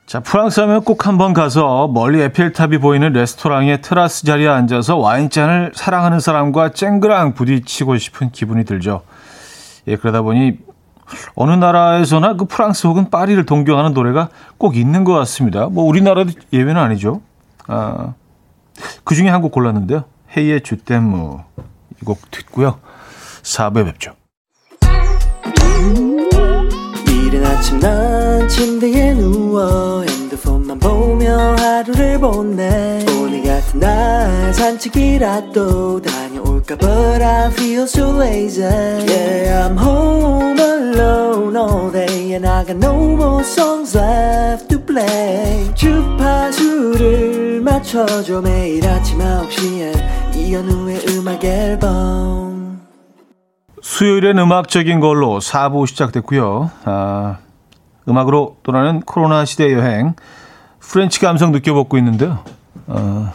자, 0.06 0.20
프랑스 0.20 0.60
하면 0.60 0.84
꼭 0.84 1.08
한번 1.08 1.32
가서 1.32 1.88
멀리 1.88 2.20
에펠탑이 2.20 2.78
보이는 2.78 3.12
레스토랑의 3.12 3.82
테라스 3.82 4.26
자리에 4.26 4.46
앉아서 4.46 4.96
와인잔을 4.96 5.72
사랑하는 5.74 6.20
사람과 6.20 6.70
쨍그랑 6.70 7.34
부딪히고 7.34 7.98
싶은 7.98 8.30
기분이 8.30 8.64
들죠. 8.64 9.02
예, 9.86 9.96
그러다 9.96 10.22
보니 10.22 10.58
어느 11.34 11.52
나라에서나 11.52 12.34
그 12.36 12.44
프랑스 12.44 12.86
혹은 12.86 13.10
파리를 13.10 13.44
동경하는 13.44 13.94
노래가 13.94 14.28
꼭 14.58 14.76
있는 14.76 15.04
것 15.04 15.12
같습니다. 15.14 15.66
뭐 15.66 15.84
우리나라도 15.84 16.30
예외는 16.52 16.80
아니죠. 16.80 17.20
아, 17.66 18.14
그 19.04 19.14
중에 19.14 19.28
한 19.28 19.40
곡 19.42 19.52
골랐는데요. 19.52 20.04
헤이의 20.36 20.62
주댐무 20.62 21.40
이 22.00 22.04
곡 22.04 22.18
듣고요. 22.30 22.78
4부에 23.42 23.84
뵙죠. 23.86 24.12
이른 27.08 27.44
아침 27.46 27.78
난 27.80 28.48
침대에 28.48 29.14
누워 29.14 30.02
핸드폰만 30.02 30.78
보며 30.78 31.36
하루를 31.58 32.18
보내 32.18 33.04
오늘 33.20 33.42
같은 33.42 33.80
날 33.80 34.52
산책이라도 34.54 36.02
다 36.02 36.10
녀올까 36.60 36.76
But 36.76 37.22
I 37.22 37.50
feel 37.52 37.84
so 37.84 38.10
lazy. 38.16 38.62
Yeah 38.62 39.66
I'm 39.68 39.76
home 39.76 40.58
alone 40.58 41.56
all 41.56 41.90
day 41.90 42.34
And 42.34 42.46
I 42.46 42.64
got 42.64 42.76
no 42.76 42.94
more 42.94 43.42
songs 43.42 43.96
left 43.96 44.68
to 44.68 44.78
play. 44.84 45.72
주파수를 45.74 47.60
맞춰줘 47.62 48.40
매일 48.40 48.86
아침 48.86 49.18
9시에. 49.18 50.36
이현우의 50.36 51.06
음악 51.10 51.44
앨범. 51.44 52.80
수요일엔 53.82 54.38
음악적인 54.38 55.00
걸로 55.00 55.38
4부 55.40 55.86
시작됐고요. 55.86 56.70
아, 56.84 57.38
음악으로 58.08 58.56
떠나는 58.62 59.00
코로나 59.00 59.44
시대 59.44 59.72
여행. 59.72 60.14
French 60.78 61.20
감성 61.20 61.52
느껴보고 61.52 61.96
있는데요. 61.98 62.38
어, 62.86 63.32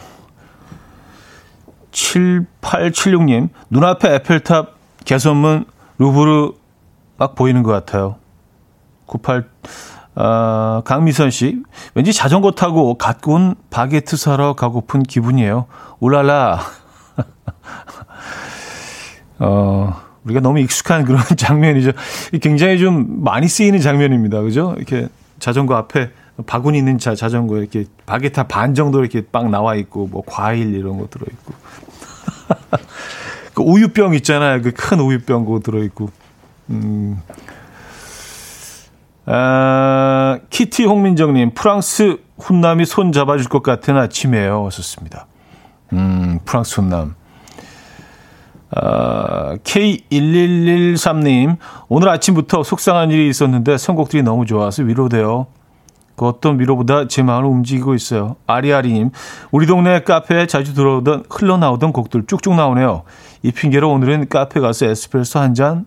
7876님 1.96 3.48
눈앞에 3.70 4.14
에펠탑 4.16 4.74
개선문 5.04 5.64
루브르 5.98 6.52
막 7.16 7.34
보이는 7.34 7.62
것 7.62 7.72
같아요. 7.72 8.16
98 9.06 9.44
아, 10.14 10.82
강미선 10.84 11.30
씨 11.30 11.62
왠지 11.94 12.12
자전거 12.12 12.50
타고 12.50 12.98
갖고 12.98 13.34
온 13.34 13.54
바게트 13.70 14.16
사러 14.16 14.54
가고픈 14.54 15.02
기분이에요. 15.02 15.66
울랄라. 16.00 16.60
어, 19.38 19.94
우리가 20.24 20.40
너무 20.40 20.58
익숙한 20.60 21.04
그런 21.04 21.22
장면이죠. 21.36 21.92
굉장히 22.42 22.78
좀 22.78 23.24
많이 23.24 23.48
쓰이는 23.48 23.80
장면입니다. 23.80 24.42
그죠? 24.42 24.74
이렇게 24.76 25.08
자전거 25.38 25.76
앞에 25.76 26.10
바구니 26.46 26.78
있는 26.78 26.98
자, 26.98 27.14
자전거 27.14 27.56
이렇게 27.56 27.86
바게트 28.04 28.44
반 28.44 28.74
정도 28.74 29.00
이렇게 29.00 29.22
막 29.32 29.48
나와 29.48 29.74
있고 29.76 30.06
뭐 30.06 30.22
과일 30.26 30.74
이런 30.74 30.98
거 30.98 31.06
들어 31.08 31.24
있고. 31.30 31.54
그 33.56 33.62
우유병 33.62 34.14
있잖아요. 34.16 34.60
그 34.60 34.70
큰 34.72 35.00
우유병 35.00 35.46
그거 35.46 35.60
들어 35.60 35.82
있고. 35.84 36.10
음. 36.68 37.22
아, 39.24 40.38
키티 40.50 40.84
홍민정님, 40.84 41.54
프랑스 41.54 42.18
훈남이 42.38 42.84
손 42.84 43.12
잡아줄 43.12 43.48
것 43.48 43.62
같은 43.62 43.96
아침이에요. 43.96 44.62
왔었습니다. 44.64 45.26
음, 45.94 46.38
프랑스 46.44 46.80
훈남. 46.80 47.14
아, 48.74 49.56
K1113님, 49.64 51.56
오늘 51.88 52.08
아침부터 52.10 52.62
속상한 52.62 53.10
일이 53.10 53.28
있었는데 53.28 53.78
선곡들이 53.78 54.22
너무 54.22 54.44
좋아서 54.44 54.82
위로돼요. 54.82 55.46
그 56.14 56.26
어떤 56.26 56.60
위로보다 56.60 57.08
제 57.08 57.22
마음을 57.22 57.48
움직이고 57.48 57.94
있어요. 57.94 58.36
아리아리님, 58.46 59.10
우리 59.50 59.66
동네 59.66 60.02
카페에 60.02 60.46
자주 60.46 60.74
들어오던, 60.74 61.24
흘러나오던 61.30 61.92
곡들 61.92 62.24
쭉쭉 62.26 62.54
나오네요. 62.54 63.02
이 63.46 63.52
핑계로 63.52 63.88
오늘은 63.92 64.28
카페 64.28 64.58
가서 64.58 64.86
에스프레소 64.86 65.38
한 65.38 65.54
잔. 65.54 65.86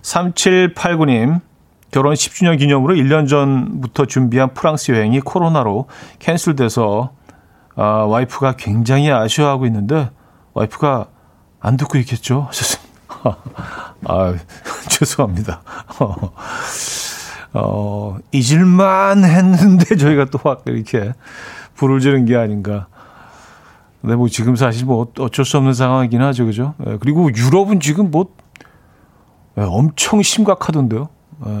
3789님, 0.00 1.42
결혼 1.90 2.14
10주년 2.14 2.58
기념으로 2.58 2.94
1년 2.94 3.28
전부터 3.28 4.06
준비한 4.06 4.54
프랑스 4.54 4.90
여행이 4.92 5.20
코로나로 5.20 5.86
캔슬돼서 6.18 7.12
아, 7.74 7.82
와이프가 8.08 8.56
굉장히 8.56 9.12
아쉬워하고 9.12 9.66
있는데 9.66 10.08
와이프가 10.54 11.08
안 11.60 11.76
듣고 11.76 11.98
있겠죠? 11.98 12.48
아, 14.08 14.34
죄송합니다. 14.88 15.60
어, 17.52 18.16
잊을만 18.32 19.24
했는데 19.24 19.94
저희가 19.94 20.24
또 20.26 20.40
확 20.42 20.62
이렇게 20.64 21.12
불을 21.74 22.00
지른 22.00 22.24
게 22.24 22.34
아닌가. 22.34 22.86
근데 24.06 24.14
뭐 24.14 24.28
지금 24.28 24.54
사실 24.54 24.86
뭐 24.86 25.08
어쩔 25.18 25.44
수 25.44 25.56
없는 25.56 25.72
상황이긴 25.72 26.22
하죠. 26.22 26.46
그죠? 26.46 26.74
예, 26.86 26.96
그리고 27.00 27.28
유럽은 27.28 27.80
지금 27.80 28.12
뭐 28.12 28.26
예, 29.58 29.62
엄청 29.62 30.22
심각하던데요. 30.22 31.08
예. 31.44 31.52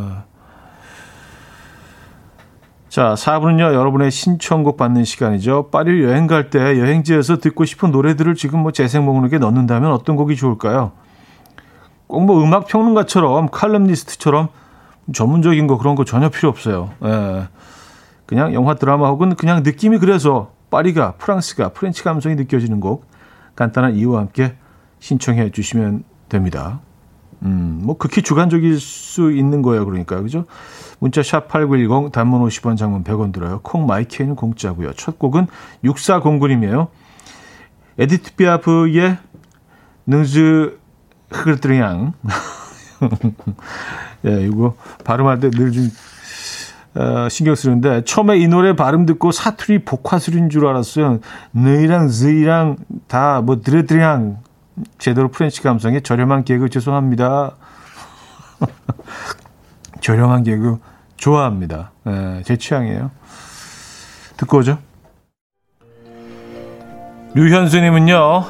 자, 2.88 3.14
4부는요, 3.14 3.74
여러분의 3.74 4.12
신청곡 4.12 4.76
받는 4.76 5.02
시간이죠. 5.02 5.70
파리 5.72 6.04
여행 6.04 6.28
갈 6.28 6.48
때 6.48 6.78
여행지에서 6.78 7.38
듣고 7.38 7.64
싶은 7.64 7.90
노래들을 7.90 8.36
지금 8.36 8.60
뭐 8.60 8.70
재생 8.70 9.04
목록에 9.04 9.38
넣는다면 9.38 9.90
어떤 9.90 10.14
곡이 10.14 10.36
좋을까요? 10.36 10.92
꼭 12.06 12.20
뭐 12.20 12.40
음악 12.44 12.68
평론가처럼 12.68 13.48
칼럼니스트처럼 13.50 14.50
전문적인 15.12 15.66
거 15.66 15.78
그런 15.78 15.96
거 15.96 16.04
전혀 16.04 16.28
필요 16.28 16.48
없어요. 16.48 16.90
예. 17.04 17.48
그냥 18.24 18.54
영화 18.54 18.74
드라마 18.74 19.08
혹은 19.08 19.34
그냥 19.34 19.64
느낌이 19.64 19.98
그래서 19.98 20.54
파리가 20.70 21.12
프랑스가 21.12 21.70
French 21.70 22.02
감성이 22.02 22.34
느껴지는 22.34 22.80
곡 22.80 23.06
간단한 23.54 23.94
이유와 23.96 24.20
함께 24.20 24.54
신청해 24.98 25.50
주시면 25.50 26.04
됩니다. 26.28 26.80
음, 27.42 27.80
뭐 27.82 27.96
극히 27.96 28.22
주관적일 28.22 28.80
수 28.80 29.30
있는 29.32 29.62
거예요. 29.62 29.84
그러니까 29.84 30.20
그죠? 30.20 30.44
문자 30.98 31.22
샵 31.22 31.48
8910 31.48 32.12
단문 32.12 32.42
50원 32.46 32.76
장문 32.76 33.04
100원 33.04 33.32
들어요. 33.32 33.60
콩 33.62 33.86
마이케이는 33.86 34.34
공짜고요. 34.36 34.94
첫 34.94 35.18
곡은 35.18 35.46
6409님이에요. 35.84 36.88
에디트 37.98 38.34
피아프의 38.36 39.18
Non, 40.06 40.54
je 40.54 40.78
ne 41.30 41.42
regrette 41.42 41.89
rien 41.89 42.12
예, 44.26 44.46
이거 44.46 44.74
발음할 45.04 45.40
때 45.40 45.50
늘 45.50 45.72
좀 45.72 45.90
어, 46.96 47.28
신경 47.28 47.54
쓰는데 47.54 48.04
처음에 48.04 48.38
이 48.38 48.48
노래 48.48 48.74
발음 48.74 49.04
듣고 49.06 49.30
사투리 49.30 49.84
복화술인 49.84 50.48
줄 50.50 50.66
알았어요. 50.66 51.20
느이랑 51.52 52.08
즈이랑 52.08 52.76
다 53.06 53.40
뭐 53.44 53.60
드레드리앙 53.60 54.38
제대로 54.98 55.28
French 55.28 55.62
감성의 55.62 56.02
저렴한 56.02 56.44
개그 56.44 56.68
죄송합니다. 56.70 57.52
저렴한 60.00 60.42
개그 60.44 60.78
좋아합니다. 61.16 61.92
예, 62.06 62.42
제 62.44 62.56
취향이에요. 62.56 63.10
듣고 64.36 64.58
오죠. 64.58 64.78
류현수님은요, 67.34 68.44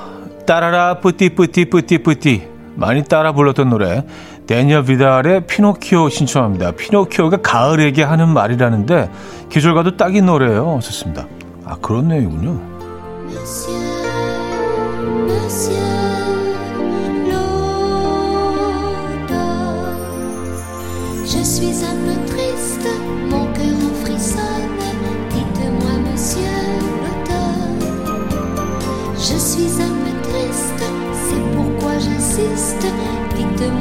따라라 0.47 0.99
petit 1.01 1.35
petit 1.35 1.69
petit 1.71 1.99
petit 2.03 2.49
많이 2.77 3.03
따라 3.05 3.33
불렀던 3.33 3.71
노래 3.71 4.07
데니얼 4.47 4.85
비달의 4.85 5.47
피노키오 5.47 6.09
신청합니다. 6.09 6.73
피노키오가 6.73 7.39
가을에게 7.39 8.03
하는 8.03 8.29
말이라는데 8.29 9.11
계절과도 9.49 9.97
딱인 9.97 10.27
노래예요. 10.27 10.79
좋습니다. 10.83 11.27
아 11.65 11.77
그런 11.83 12.09
내용이군요. 12.09 12.77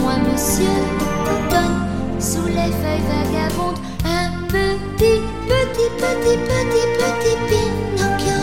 Dites-moi, 0.06 0.32
Monsieur, 0.32 0.78
l'automne, 1.26 2.20
sous 2.20 2.46
les 2.46 2.72
feuilles 2.72 3.02
vagabondes, 3.10 3.80
un 4.06 4.30
petit, 4.48 5.20
petit, 5.48 5.90
petit, 5.98 6.38
petit, 6.46 6.88
petit 7.00 7.38
Pinocchio. 7.50 8.40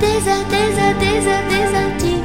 Désa, 0.00 0.36
désa, 0.48 0.86
désa, 0.98 1.36
désarticulé. 1.50 2.15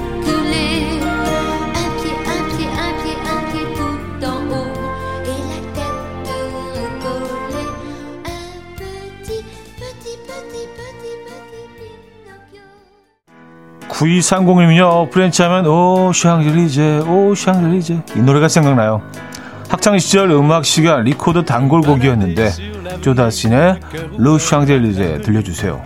9230님은요, 14.02 15.12
프렌치 15.12 15.44
하면, 15.44 15.68
오, 15.68 16.12
샹젤리제, 16.12 17.04
오, 17.08 17.36
샹젤리제. 17.36 18.02
이 18.16 18.20
노래가 18.20 18.48
생각나요. 18.48 19.04
학창시절 19.70 20.32
음악 20.32 20.66
시간 20.66 21.04
리코더 21.04 21.44
단골곡이었는데, 21.44 22.52
조다신의 23.02 23.80
루 24.18 24.40
샹젤리제 24.40 25.22
들려주세요. 25.22 25.84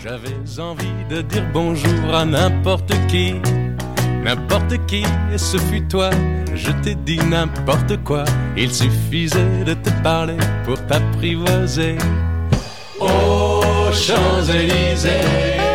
N'importe 4.25 4.78
qui, 4.88 5.04
et 5.32 5.38
ce 5.38 5.60
fut 5.60 5.88
toi. 5.88 6.10
Je 6.56 6.71
t'ai 6.82 6.95
dit 7.06 7.19
n'importe 7.30 8.04
quoi, 8.04 8.25
il 8.58 8.71
suffisait 8.73 9.63
de 9.63 9.75
te 9.75 9.91
parler 10.01 10.38
pour 10.65 10.84
t'apprivoiser. 10.88 11.99
Aux 12.99 13.91
Champs-Élysées, 13.91 15.75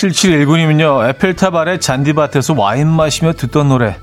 7719님은요, 0.00 1.10
에펠탑 1.10 1.54
아래 1.54 1.78
잔디밭에서 1.78 2.54
와인 2.56 2.88
마시며 2.88 3.34
듣던 3.34 3.68
노래. 3.68 3.96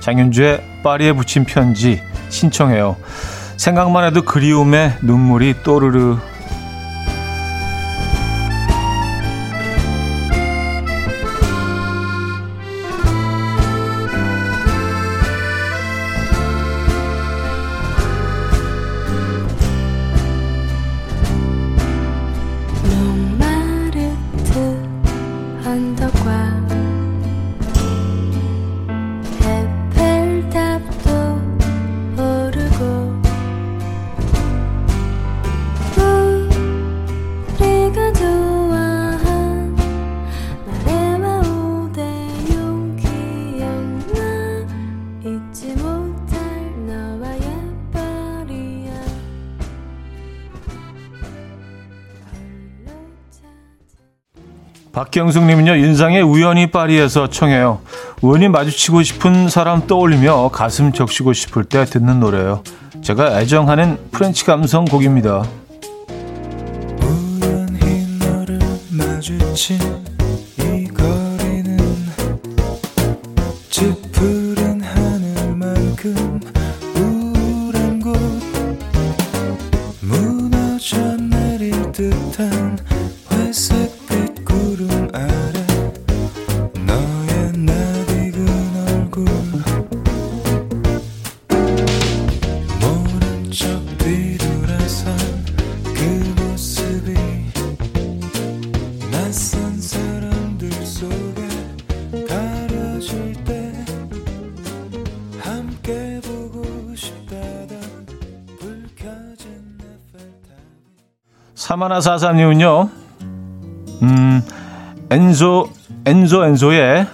장윤주의 0.00 0.60
파리에 0.84 1.14
붙인 1.14 1.44
편지 1.44 2.02
신청해요. 2.28 2.96
생각만 3.56 4.04
해도 4.04 4.22
그리움에 4.22 4.98
눈물이 5.00 5.62
또르르. 5.62 6.18
박경숙님은요, 55.12 55.76
윤상의 55.76 56.22
우연히 56.22 56.70
파리에서 56.70 57.28
청해요. 57.28 57.80
우연히 58.22 58.48
마주치고 58.48 59.02
싶은 59.02 59.50
사람 59.50 59.86
떠올리며 59.86 60.48
가슴 60.48 60.90
적시고 60.92 61.34
싶을 61.34 61.64
때 61.64 61.84
듣는 61.84 62.18
노래예요. 62.18 62.62
제가 63.02 63.38
애정하는 63.38 63.98
French 64.10 64.46
감성 64.46 64.86
곡입니다. 64.86 65.44
우연히 67.02 68.06
너를 68.20 68.58
마주친 68.90 69.78
사마나 111.72 112.02
사사님은요, 112.02 112.90
음, 114.02 114.42
엔조 115.08 115.70
엔조 116.04 116.44
엔조의 116.44 117.06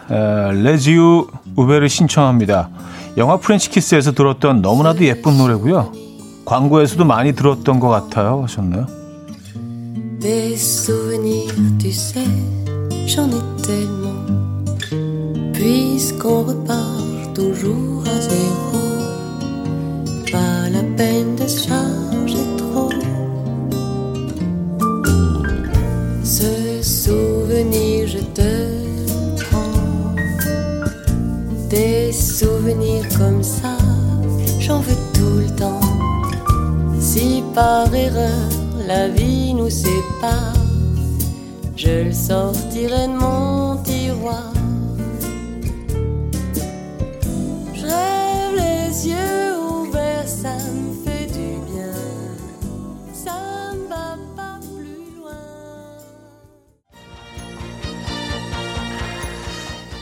레지우 0.64 1.28
우베를 1.54 1.88
신청합니다. 1.88 2.68
영화 3.18 3.36
프렌치 3.36 3.70
키스에서 3.70 4.11
들었던 4.14 4.61
너무나도 4.61 5.04
예쁜 5.04 5.38
노래고요. 5.38 5.92
광고에서도 6.44 7.04
많이 7.04 7.34
들었던 7.34 7.78
것 7.78 7.88
같아요. 7.88 8.42
하셨나요? 8.42 8.86
Des 10.18 10.56
souvenirs, 10.56 11.54
tu 11.78 11.92
sais, 11.92 12.26
j'en 13.06 13.30
ai 13.30 13.62
tellement. 13.62 14.26
Puisqu'on 15.52 16.42
repart 16.42 17.32
toujours 17.32 18.02
à 18.09 18.20
zéro, 18.20 18.88
Des 31.68 32.12
souvenirs 32.12 33.07
comme 33.18 33.43
ça, 33.43 33.76
j'en 34.59 34.80
veux 34.80 34.97
tout 35.12 35.39
le 35.39 35.57
temps. 35.57 35.80
Si 36.99 37.43
par 37.55 37.95
erreur 37.95 38.49
la 38.86 39.09
vie 39.09 39.53
nous 39.55 39.70
sépare, 39.70 40.55
je 41.76 42.05
le 42.05 42.12
sortirai 42.12 43.09
de 43.09 43.12
mon 43.12 43.76
tiroir. 43.82 44.57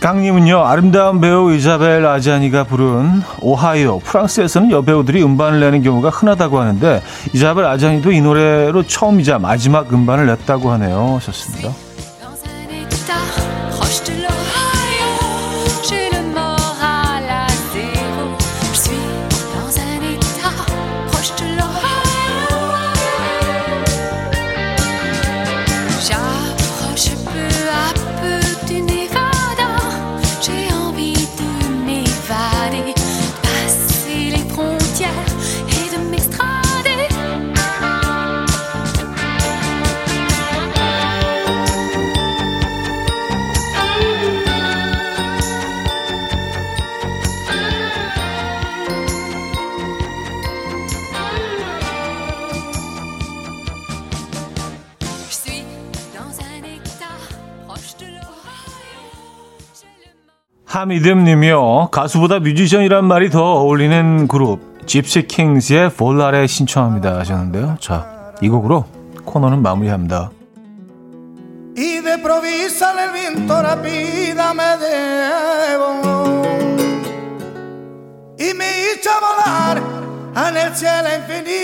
깡님은요 0.00 0.64
아름다운 0.64 1.20
배우 1.20 1.52
이자벨 1.54 2.06
아자니가 2.06 2.64
부른 2.64 3.22
오하이오 3.40 4.00
프랑스에서는 4.00 4.70
여배우들이 4.70 5.22
음반을 5.22 5.60
내는 5.60 5.82
경우가 5.82 6.10
흔하다고 6.10 6.60
하는데 6.60 7.02
이자벨 7.32 7.64
아자니도 7.64 8.12
이 8.12 8.20
노래로 8.20 8.84
처음이자 8.84 9.38
마지막 9.38 9.92
음반을 9.92 10.26
냈다고 10.26 10.70
하네요. 10.72 11.14
하셨습니다 11.16 11.85
하미듬님이요 60.76 61.88
가수보다 61.90 62.40
뮤지션이란 62.40 63.04
말이 63.04 63.30
더 63.30 63.42
어울리는 63.42 64.28
그룹 64.28 64.86
집시 64.86 65.26
킹스의 65.26 65.90
볼라레 65.90 66.46
신청합니다 66.46 67.18
하셨는데요 67.18 67.76
자 67.80 68.16
이 68.42 68.48
곡으로 68.48 68.84
코너는 69.24 69.62
마무리합니다 69.62 70.30
y 71.76 72.00
de 72.02 72.18
provisa 72.18 72.92
el 72.92 73.12
viento 73.12 73.62
la 73.62 73.76
vida 73.76 74.54
me 74.54 74.76
debo 74.78 75.84
y 78.38 78.54
me 78.54 78.66
hizo 78.80 79.10
volar 79.20 79.82
en 80.36 80.56
el 80.56 80.74
cielo 80.74 81.08
infinito 81.16 81.56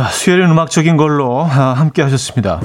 자 0.00 0.08
수요일은 0.08 0.50
음악적인 0.52 0.96
걸로 0.96 1.42
아, 1.42 1.74
함께 1.74 2.00
하셨습니다. 2.00 2.58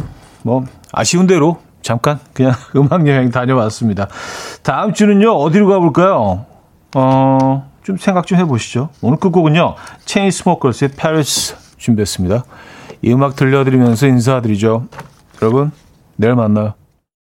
뭐 0.44 0.64
아쉬운 0.94 1.28
대로 1.28 1.60
잠깐 1.82 2.18
그냥 2.32 2.54
음악 2.78 3.06
여행 3.10 3.30
다녀왔습니다. 3.30 4.08
다음 4.64 4.94
주는요 4.94 5.34
어디로 5.34 5.68
가볼까요? 5.68 6.46
어, 6.96 7.72
좀 7.84 7.98
생각 7.98 8.26
좀 8.26 8.38
해보시죠. 8.38 8.88
오늘 9.02 9.18
끝곡은요 9.18 9.76
체인 10.06 10.32
스모커스의 10.32 10.92
Paris 10.92 11.58
준비했습니다. 11.76 12.46
이 13.02 13.12
음악 13.12 13.36
들려드리면서 13.36 14.08
인사드리죠. 14.08 14.88
여러분 15.42 15.74
내일 16.16 16.36
만나요 16.36 16.76